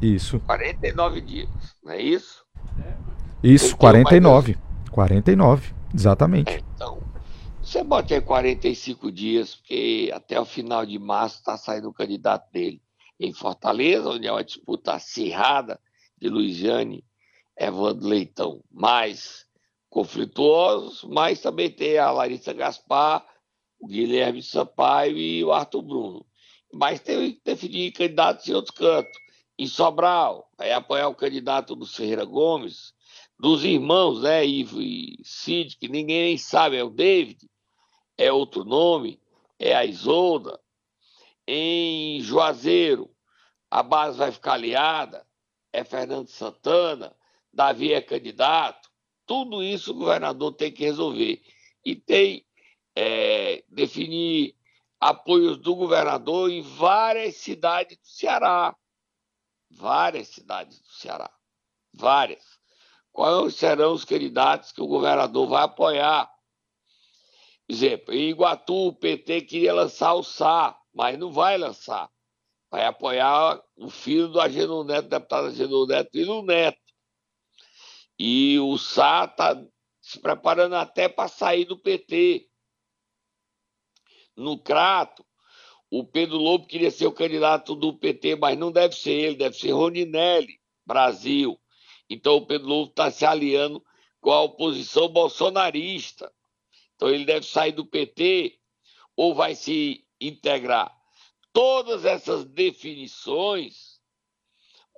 Isso. 0.00 0.40
49 0.40 1.20
dias, 1.20 1.48
não 1.82 1.92
é 1.92 2.00
isso? 2.00 2.44
Isso, 3.42 3.76
49. 3.76 4.56
49, 4.90 5.74
exatamente. 5.94 6.50
É, 6.50 6.60
então, 6.74 7.02
você 7.62 7.84
bota 7.84 8.14
aí 8.14 8.20
45 8.20 9.12
dias, 9.12 9.56
porque 9.56 10.10
até 10.12 10.40
o 10.40 10.44
final 10.44 10.84
de 10.84 10.98
março 10.98 11.36
está 11.36 11.56
saindo 11.56 11.88
o 11.88 11.92
candidato 11.92 12.50
dele. 12.52 12.80
em 13.20 13.32
Fortaleza, 13.32 14.10
onde 14.10 14.28
é 14.28 14.32
uma 14.32 14.44
disputa 14.44 14.92
acirrada 14.94 15.80
de 16.20 16.28
Luiziane 16.28 17.04
Evandro 17.58 18.06
Leitão, 18.06 18.62
mais 18.70 19.46
conflituosos, 19.90 21.04
mas 21.04 21.40
também 21.40 21.70
tem 21.70 21.98
a 21.98 22.10
Larissa 22.10 22.52
Gaspar, 22.52 23.26
o 23.80 23.86
Guilherme 23.86 24.42
Sampaio 24.42 25.16
e 25.16 25.44
o 25.44 25.52
Arthur 25.52 25.82
Bruno. 25.82 26.26
Mas 26.72 27.00
tem 27.00 27.32
que 27.32 27.40
definir 27.44 27.92
candidatos 27.92 28.46
em 28.46 28.54
outros 28.54 28.76
cantos. 28.76 29.12
Em 29.58 29.66
Sobral, 29.66 30.48
vai 30.56 30.72
apoiar 30.72 31.08
o 31.08 31.14
candidato 31.14 31.74
do 31.74 31.86
Ferreira 31.86 32.24
Gomes, 32.24 32.92
dos 33.38 33.64
irmãos, 33.64 34.22
né, 34.22 34.46
Ivo 34.46 34.80
e 34.80 35.18
Cid, 35.24 35.76
que 35.76 35.88
ninguém 35.88 36.24
nem 36.24 36.38
sabe, 36.38 36.76
é 36.76 36.84
o 36.84 36.90
David, 36.90 37.48
é 38.16 38.32
outro 38.32 38.64
nome, 38.64 39.20
é 39.58 39.74
a 39.74 39.84
Isolda. 39.84 40.60
Em 41.46 42.20
Juazeiro, 42.20 43.10
a 43.70 43.82
base 43.82 44.18
vai 44.18 44.30
ficar 44.30 44.54
aliada, 44.54 45.26
é 45.72 45.82
Fernando 45.82 46.28
Santana, 46.28 47.16
Davi 47.58 47.92
é 47.92 48.00
candidato. 48.00 48.88
Tudo 49.26 49.64
isso 49.64 49.90
o 49.90 49.94
governador 49.94 50.52
tem 50.52 50.70
que 50.70 50.84
resolver. 50.84 51.42
E 51.84 51.96
tem 51.96 52.46
é, 52.94 53.64
definir 53.68 54.54
apoios 55.00 55.58
do 55.58 55.74
governador 55.74 56.52
em 56.52 56.62
várias 56.62 57.34
cidades 57.34 57.98
do 57.98 58.06
Ceará. 58.06 58.76
Várias 59.68 60.28
cidades 60.28 60.80
do 60.80 60.86
Ceará. 60.86 61.28
Várias. 61.92 62.44
Quais 63.10 63.56
serão 63.56 63.92
os 63.92 64.04
candidatos 64.04 64.70
que 64.70 64.80
o 64.80 64.86
governador 64.86 65.48
vai 65.48 65.64
apoiar? 65.64 66.32
Exemplo, 67.68 68.14
em 68.14 68.30
Iguatu, 68.30 68.86
o 68.86 68.94
PT 68.94 69.40
queria 69.40 69.74
lançar 69.74 70.14
o 70.14 70.22
Sá, 70.22 70.78
mas 70.94 71.18
não 71.18 71.32
vai 71.32 71.58
lançar. 71.58 72.08
Vai 72.70 72.84
apoiar 72.84 73.60
o 73.76 73.90
filho 73.90 74.28
do 74.28 74.40
Agenor 74.40 74.84
Neto, 74.84 75.08
deputado 75.08 75.48
Agenor 75.48 75.88
Neto, 75.88 76.16
e 76.16 76.24
o 76.24 76.40
Neto. 76.42 76.87
E 78.18 78.58
o 78.58 78.76
Sá 78.76 79.24
está 79.24 79.64
se 80.00 80.18
preparando 80.18 80.74
até 80.74 81.08
para 81.08 81.28
sair 81.28 81.64
do 81.64 81.78
PT. 81.78 82.48
No 84.36 84.58
Crato, 84.58 85.24
o 85.90 86.04
Pedro 86.04 86.36
Lobo 86.36 86.66
queria 86.66 86.90
ser 86.90 87.06
o 87.06 87.12
candidato 87.12 87.74
do 87.74 87.96
PT, 87.96 88.36
mas 88.36 88.58
não 88.58 88.70
deve 88.70 88.94
ser 88.94 89.12
ele, 89.12 89.36
deve 89.36 89.56
ser 89.56 89.70
Roninelli, 89.70 90.60
Brasil. 90.84 91.58
Então 92.10 92.36
o 92.36 92.46
Pedro 92.46 92.68
Lobo 92.68 92.90
está 92.90 93.10
se 93.10 93.24
aliando 93.24 93.84
com 94.20 94.30
a 94.30 94.42
oposição 94.42 95.08
bolsonarista. 95.08 96.32
Então 96.94 97.08
ele 97.08 97.24
deve 97.24 97.46
sair 97.46 97.72
do 97.72 97.86
PT 97.86 98.58
ou 99.16 99.34
vai 99.34 99.54
se 99.54 100.04
integrar. 100.20 100.94
Todas 101.52 102.04
essas 102.04 102.44
definições 102.44 103.87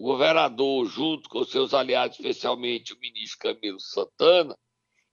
o 0.01 0.03
governador, 0.03 0.87
junto 0.87 1.29
com 1.29 1.45
seus 1.45 1.75
aliados, 1.75 2.19
especialmente 2.19 2.95
o 2.95 2.99
ministro 2.99 3.39
Camilo 3.39 3.79
Santana, 3.79 4.57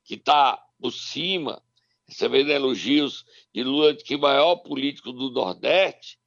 que 0.05 0.13
está 0.13 0.57
por 0.79 0.93
cima, 0.93 1.61
recebendo 2.07 2.51
elogios 2.51 3.25
de 3.53 3.63
Lula, 3.63 3.93
de 3.93 4.01
que 4.01 4.15
maior 4.15 4.55
político 4.55 5.11
do 5.11 5.29
Nordeste, 5.29 6.17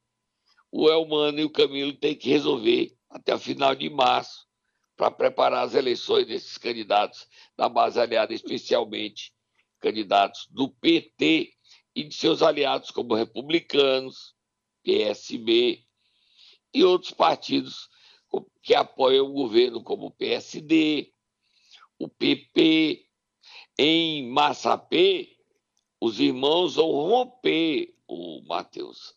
o 0.71 0.91
Elmano 0.91 1.41
e 1.41 1.45
o 1.45 1.51
Camilo 1.51 1.95
têm 1.95 2.15
que 2.15 2.29
resolver 2.29 2.95
até 3.09 3.35
o 3.35 3.39
final 3.39 3.75
de 3.75 3.89
março 3.89 4.47
para 4.95 5.11
preparar 5.11 5.65
as 5.65 5.75
eleições 5.75 6.27
desses 6.27 6.59
candidatos 6.59 7.27
da 7.57 7.67
base 7.67 7.99
aliada, 7.99 8.35
especialmente 8.35 9.33
candidatos 9.81 10.47
do 10.51 10.69
PT 10.69 11.51
e 11.95 12.05
de 12.05 12.15
seus 12.15 12.43
aliados 12.43 12.91
como 12.91 13.15
republicanos, 13.15 14.35
PSB 14.83 15.83
e 16.75 16.85
outros 16.85 17.15
partidos 17.15 17.89
que 18.63 18.75
apoiam 18.75 19.27
o 19.27 19.33
governo, 19.33 19.83
como 19.83 20.07
o 20.07 20.11
PSD, 20.11 21.13
o 21.99 22.09
PP. 22.09 23.05
Em 23.79 24.29
Massapê, 24.29 25.29
os 26.01 26.21
irmãos 26.21 26.75
vão 26.75 26.91
romper 26.91 27.95
o 28.07 28.43
Matheus. 28.47 29.15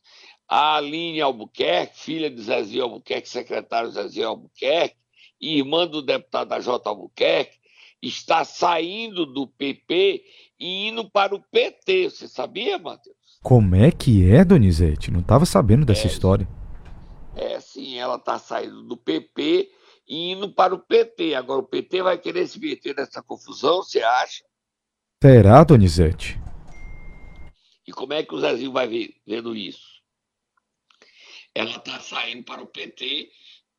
A 0.47 0.77
Aline 0.77 1.19
Albuquerque, 1.19 1.99
filha 1.99 2.29
de 2.29 2.41
Zezinho 2.41 2.83
Albuquerque, 2.83 3.27
secretário 3.27 3.91
Zezinho 3.91 4.29
Albuquerque, 4.29 4.95
e 5.41 5.57
irmã 5.57 5.85
do 5.85 6.01
deputado 6.01 6.49
da 6.49 6.59
J. 6.59 6.87
Albuquerque, 6.87 7.57
está 8.01 8.45
saindo 8.45 9.25
do 9.25 9.47
PP 9.47 10.23
e 10.59 10.87
indo 10.87 11.09
para 11.09 11.35
o 11.35 11.41
PT. 11.41 12.09
Você 12.09 12.27
sabia, 12.27 12.77
Matheus? 12.77 13.17
Como 13.41 13.75
é 13.75 13.91
que 13.91 14.29
é, 14.29 14.45
Donizete? 14.45 15.11
Não 15.11 15.19
estava 15.19 15.45
sabendo 15.45 15.85
dessa 15.85 16.07
é, 16.07 16.07
história. 16.07 16.47
É, 17.35 17.59
sim, 17.59 17.97
ela 17.97 18.15
está 18.15 18.37
saindo 18.37 18.83
do 18.83 18.95
PP 18.95 19.71
e 20.07 20.31
indo 20.31 20.53
para 20.53 20.73
o 20.73 20.79
PT. 20.79 21.35
Agora, 21.35 21.61
o 21.61 21.67
PT 21.67 22.03
vai 22.03 22.17
querer 22.17 22.47
se 22.47 22.59
meter 22.59 22.95
nessa 22.95 23.21
confusão, 23.21 23.77
você 23.77 24.01
acha? 24.01 24.43
Será, 25.21 25.63
Donizete? 25.63 26.39
E 27.87 27.91
como 27.91 28.13
é 28.13 28.23
que 28.23 28.33
o 28.33 28.39
Zezinho 28.39 28.71
vai 28.71 28.87
ver, 28.87 29.15
vendo 29.25 29.55
isso? 29.55 30.01
Ela 31.55 31.77
está 31.77 31.99
saindo 31.99 32.43
para 32.43 32.61
o 32.61 32.67
PT 32.67 33.29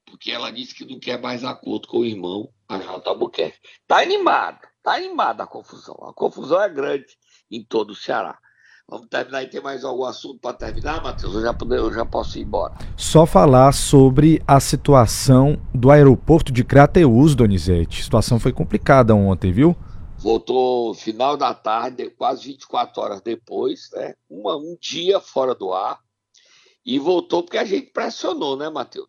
porque 0.05 0.31
ela 0.31 0.51
disse 0.51 0.75
que 0.75 0.85
não 0.85 0.99
quer 0.99 1.21
mais 1.21 1.45
acordo 1.45 1.89
com 1.89 1.99
o 1.99 2.05
irmão, 2.05 2.53
a 2.69 2.79
J. 2.79 3.09
Albuquerque. 3.09 3.59
Está 3.83 4.01
animada, 4.01 4.61
está 4.77 4.95
animada 4.95 5.45
a 5.45 5.47
confusão. 5.47 5.97
A 6.03 6.13
confusão 6.13 6.61
é 6.63 6.69
grande 6.69 7.17
em 7.51 7.65
todo 7.65 7.91
o 7.91 7.97
Ceará. 7.97 8.39
Vamos 8.87 9.09
terminar 9.09 9.43
e 9.43 9.49
tem 9.49 9.63
mais 9.63 9.83
algum 9.83 10.05
assunto 10.05 10.39
para 10.41 10.53
terminar, 10.53 11.03
Matheus? 11.03 11.35
Eu 11.35 11.41
já, 11.41 11.57
eu 11.71 11.93
já 11.93 12.05
posso 12.05 12.39
ir 12.39 12.43
embora. 12.43 12.75
Só 12.97 13.25
falar 13.25 13.73
sobre 13.73 14.43
a 14.47 14.61
situação 14.61 15.59
do 15.73 15.91
aeroporto 15.91 16.53
de 16.53 16.63
Crateús, 16.63 17.35
Donizete. 17.35 18.01
A 18.01 18.05
situação 18.05 18.39
foi 18.39 18.53
complicada 18.53 19.15
ontem, 19.15 19.51
viu? 19.51 19.75
Voltou 20.19 20.93
final 20.95 21.37
da 21.37 21.55
tarde, 21.55 22.11
quase 22.11 22.45
24 22.45 23.03
horas 23.03 23.21
depois, 23.23 23.89
né? 23.95 24.15
Uma, 24.29 24.57
um 24.57 24.77
dia 24.79 25.19
fora 25.19 25.55
do 25.55 25.73
ar. 25.73 25.99
E 26.85 26.99
voltou 26.99 27.43
porque 27.43 27.59
a 27.59 27.65
gente 27.65 27.91
pressionou, 27.91 28.55
né, 28.55 28.69
Matheus? 28.69 29.09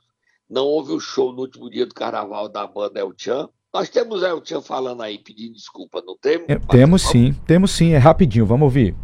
Não 0.50 0.64
houve 0.64 0.94
o 0.94 1.00
show 1.02 1.34
no 1.34 1.42
último 1.42 1.70
dia 1.70 1.86
do 1.86 1.94
carnaval 1.94 2.48
da 2.48 2.66
banda 2.66 3.02
El 3.02 3.12
Chan. 3.18 3.50
Nós 3.74 3.90
temos 3.90 4.24
El 4.24 4.42
Chan 4.42 4.62
falando 4.62 5.02
aí, 5.02 5.18
pedindo 5.18 5.54
desculpa, 5.54 6.02
não 6.06 6.18
temos? 6.18 6.46
É, 6.48 6.58
temos 6.58 7.02
sim, 7.02 7.34
temos 7.46 7.72
sim, 7.72 7.92
é 7.92 7.98
rapidinho, 7.98 8.46
vamos 8.46 8.64
ouvir. 8.64 8.96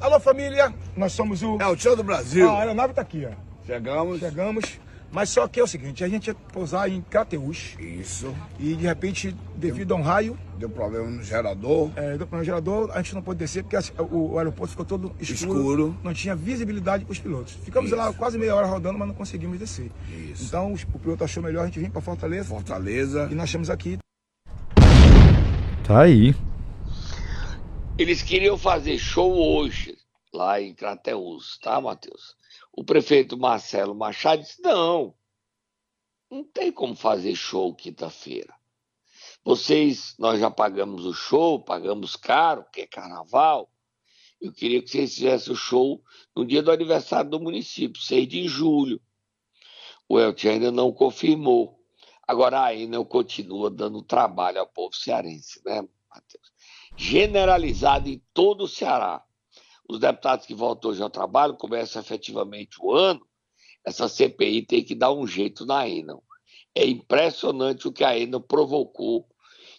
Alô, 0.00 0.20
família, 0.20 0.72
nós 0.96 1.12
somos 1.12 1.42
o... 1.42 1.58
É 1.60 1.66
o 1.66 1.74
Tio 1.74 1.96
do 1.96 2.04
Brasil. 2.04 2.48
a 2.48 2.60
aeronave 2.60 2.94
tá 2.94 3.02
aqui, 3.02 3.26
ó. 3.26 3.32
Chegamos. 3.66 4.20
Chegamos. 4.20 4.64
Mas 5.10 5.30
só 5.30 5.48
que 5.48 5.58
é 5.58 5.62
o 5.62 5.66
seguinte, 5.66 6.04
a 6.04 6.08
gente 6.08 6.28
ia 6.28 6.34
pousar 6.34 6.88
em 6.88 7.00
Crateús. 7.00 7.74
Isso. 7.80 8.34
E 8.60 8.74
de 8.74 8.86
repente, 8.86 9.34
devido 9.56 9.94
a 9.94 9.96
um 9.96 10.02
raio. 10.02 10.38
Deu 10.58 10.68
problema 10.68 11.08
no 11.08 11.22
gerador. 11.22 11.90
É, 11.96 12.10
deu 12.10 12.26
problema 12.26 12.38
no 12.38 12.44
gerador, 12.44 12.90
a 12.92 12.98
gente 12.98 13.14
não 13.14 13.22
pôde 13.22 13.38
descer 13.38 13.64
porque 13.64 13.76
o, 14.02 14.32
o 14.32 14.38
aeroporto 14.38 14.70
ficou 14.70 14.84
todo 14.84 15.12
escuro, 15.18 15.58
escuro. 15.58 15.96
Não 16.04 16.12
tinha 16.12 16.36
visibilidade 16.36 17.04
para 17.04 17.12
os 17.12 17.18
pilotos. 17.18 17.54
Ficamos 17.64 17.90
Isso. 17.90 17.98
lá 17.98 18.12
quase 18.12 18.38
meia 18.38 18.54
hora 18.54 18.66
rodando, 18.66 18.98
mas 18.98 19.08
não 19.08 19.14
conseguimos 19.14 19.58
descer. 19.58 19.90
Isso. 20.30 20.44
Então 20.44 20.74
o 20.74 20.98
piloto 20.98 21.24
achou 21.24 21.42
melhor 21.42 21.62
a 21.62 21.66
gente 21.66 21.80
vir 21.80 21.90
para 21.90 22.02
Fortaleza. 22.02 22.48
Fortaleza. 22.48 23.28
E 23.32 23.34
nós 23.34 23.48
estamos 23.48 23.70
aqui. 23.70 23.98
Tá 25.84 26.02
aí. 26.02 26.36
Eles 27.98 28.22
queriam 28.22 28.56
fazer 28.56 28.96
show 28.96 29.36
hoje, 29.36 29.98
lá 30.32 30.60
em 30.62 30.72
Crateus, 30.72 31.58
tá, 31.58 31.80
Matheus? 31.80 32.36
O 32.72 32.84
prefeito 32.84 33.36
Marcelo 33.36 33.92
Machado 33.92 34.40
disse: 34.40 34.62
não, 34.62 35.12
não 36.30 36.44
tem 36.44 36.70
como 36.70 36.94
fazer 36.94 37.34
show 37.34 37.74
quinta-feira. 37.74 38.54
Vocês, 39.44 40.14
nós 40.16 40.38
já 40.38 40.48
pagamos 40.48 41.06
o 41.06 41.12
show, 41.12 41.60
pagamos 41.60 42.14
caro, 42.14 42.64
que 42.72 42.82
é 42.82 42.86
carnaval. 42.86 43.68
Eu 44.40 44.52
queria 44.52 44.80
que 44.80 44.88
vocês 44.88 45.16
fizessem 45.16 45.52
o 45.52 45.56
show 45.56 46.00
no 46.36 46.46
dia 46.46 46.62
do 46.62 46.70
aniversário 46.70 47.28
do 47.28 47.40
município, 47.40 48.00
6 48.00 48.28
de 48.28 48.46
julho. 48.46 49.02
O 50.08 50.20
Elton 50.20 50.50
ainda 50.50 50.70
não 50.70 50.92
confirmou. 50.92 51.82
Agora 52.28 52.62
a 52.62 52.72
Enel 52.72 53.04
continua 53.04 53.68
dando 53.68 54.04
trabalho 54.04 54.60
ao 54.60 54.68
povo 54.68 54.94
cearense, 54.94 55.60
né, 55.64 55.82
Matheus? 56.08 56.57
Generalizada 56.98 58.08
em 58.08 58.20
todo 58.34 58.64
o 58.64 58.68
Ceará. 58.68 59.24
Os 59.88 60.00
deputados 60.00 60.44
que 60.44 60.52
voltam 60.52 60.90
hoje 60.90 61.00
ao 61.00 61.08
trabalho 61.08 61.56
começam 61.56 62.02
efetivamente 62.02 62.76
o 62.80 62.92
ano, 62.92 63.24
essa 63.86 64.08
CPI 64.08 64.66
tem 64.66 64.84
que 64.84 64.96
dar 64.96 65.12
um 65.12 65.26
jeito 65.26 65.64
na 65.64 65.88
Enel. 65.88 66.22
É 66.74 66.84
impressionante 66.84 67.86
o 67.86 67.92
que 67.92 68.04
a 68.04 68.18
Enel 68.18 68.40
provocou 68.40 69.26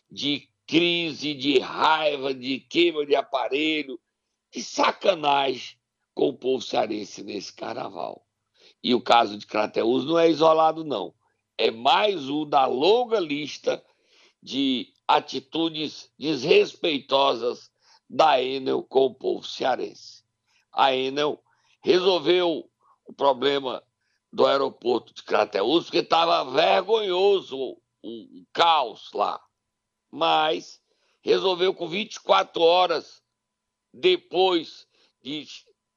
de 0.10 0.50
crise, 0.66 1.34
de 1.34 1.60
raiva, 1.60 2.34
de 2.34 2.62
queima 2.62 3.06
de 3.06 3.16
aparelho, 3.16 4.00
de 4.52 4.64
sacanagem 4.64 5.78
com 6.16 6.30
o 6.30 6.38
povo 6.38 6.64
cearense 6.64 7.22
nesse 7.22 7.54
carnaval. 7.54 8.26
E 8.82 8.96
o 8.96 9.02
caso 9.02 9.38
de 9.38 9.46
Crateus 9.46 10.06
não 10.06 10.18
é 10.18 10.30
isolado, 10.30 10.86
não. 10.86 11.14
É 11.58 11.70
mais 11.70 12.30
um 12.30 12.48
da 12.48 12.66
longa 12.66 13.20
lista 13.20 13.84
de 14.42 14.88
atitudes 15.10 16.08
desrespeitosas 16.20 17.72
da 18.08 18.40
Enel 18.40 18.84
com 18.84 19.08
o 19.08 19.16
povo 19.16 19.44
cearense. 19.44 20.24
A 20.72 20.94
Enel 20.94 21.44
resolveu 21.82 22.70
o 23.08 23.14
problema 23.14 23.84
do 24.32 24.46
aeroporto 24.46 25.12
de 25.12 25.24
Crateús, 25.24 25.86
porque 25.86 25.98
estava 25.98 26.52
vergonhoso 26.52 27.58
o, 27.58 27.82
o, 28.04 28.46
caos 28.54 29.10
lá. 29.12 29.42
Mas 30.12 30.80
resolveu 31.24 31.74
com 31.74 31.88
24 31.88 32.62
horas 32.62 33.20
depois 33.92 34.88
de 35.24 35.48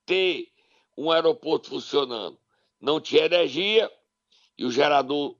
ter 0.06 0.48
um 0.96 1.10
aeroporto 1.10 1.68
funcionando. 1.68 2.40
Não 2.80 2.98
tinha 2.98 3.26
energia 3.26 3.92
e 4.56 4.64
o 4.64 4.72
gerador 4.72 5.36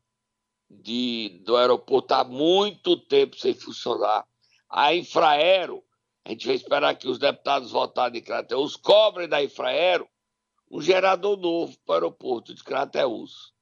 de, 0.80 1.42
do 1.44 1.56
aeroporto 1.56 2.14
há 2.14 2.24
muito 2.24 2.96
tempo 2.96 3.36
sem 3.38 3.54
funcionar. 3.54 4.26
A 4.68 4.94
Infraero, 4.94 5.82
a 6.24 6.30
gente 6.30 6.46
vai 6.46 6.56
esperar 6.56 6.94
que 6.94 7.08
os 7.08 7.18
deputados 7.18 7.70
votados 7.70 8.18
em 8.18 8.22
Crateus 8.22 8.76
cobrem 8.76 9.28
da 9.28 9.42
Infraero 9.42 10.08
um 10.70 10.80
gerador 10.80 11.36
novo 11.36 11.76
para 11.84 11.92
o 11.92 11.94
aeroporto 11.96 12.54
de 12.54 12.64
Crateus. 12.64 13.52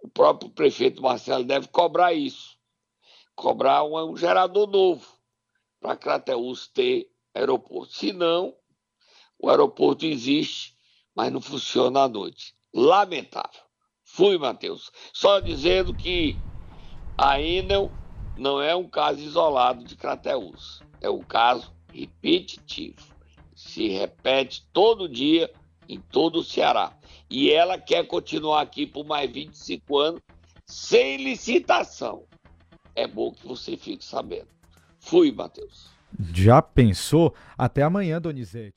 O 0.00 0.08
próprio 0.08 0.50
prefeito 0.50 1.02
Marcelo 1.02 1.44
deve 1.44 1.68
cobrar 1.68 2.14
isso. 2.14 2.56
Cobrar 3.34 3.84
um, 3.84 4.12
um 4.12 4.16
gerador 4.16 4.66
novo 4.66 5.06
para 5.78 5.96
Crateus 5.96 6.66
ter 6.68 7.10
aeroporto. 7.34 7.92
Se 7.92 8.12
não, 8.12 8.56
o 9.38 9.50
aeroporto 9.50 10.06
existe, 10.06 10.74
mas 11.14 11.30
não 11.30 11.40
funciona 11.40 12.04
à 12.04 12.08
noite. 12.08 12.54
Lamentável. 12.72 13.67
Fui, 14.18 14.36
Matheus. 14.36 14.90
Só 15.12 15.38
dizendo 15.38 15.94
que 15.94 16.36
a 17.16 17.40
Enel 17.40 17.88
não 18.36 18.60
é 18.60 18.74
um 18.74 18.88
caso 18.88 19.20
isolado 19.20 19.84
de 19.84 19.94
Crateus. 19.94 20.82
É 21.00 21.08
um 21.08 21.20
caso 21.20 21.72
repetitivo. 21.94 22.96
Se 23.54 23.86
repete 23.86 24.66
todo 24.72 25.08
dia 25.08 25.48
em 25.88 26.00
todo 26.00 26.40
o 26.40 26.42
Ceará. 26.42 26.98
E 27.30 27.52
ela 27.52 27.78
quer 27.78 28.08
continuar 28.08 28.62
aqui 28.62 28.88
por 28.88 29.06
mais 29.06 29.30
25 29.30 29.96
anos 29.96 30.20
sem 30.66 31.18
licitação. 31.18 32.24
É 32.96 33.06
bom 33.06 33.30
que 33.30 33.46
você 33.46 33.76
fique 33.76 34.04
sabendo. 34.04 34.48
Fui, 34.98 35.30
Matheus. 35.30 35.90
Já 36.34 36.60
pensou? 36.60 37.32
Até 37.56 37.84
amanhã, 37.84 38.20
Donizete. 38.20 38.74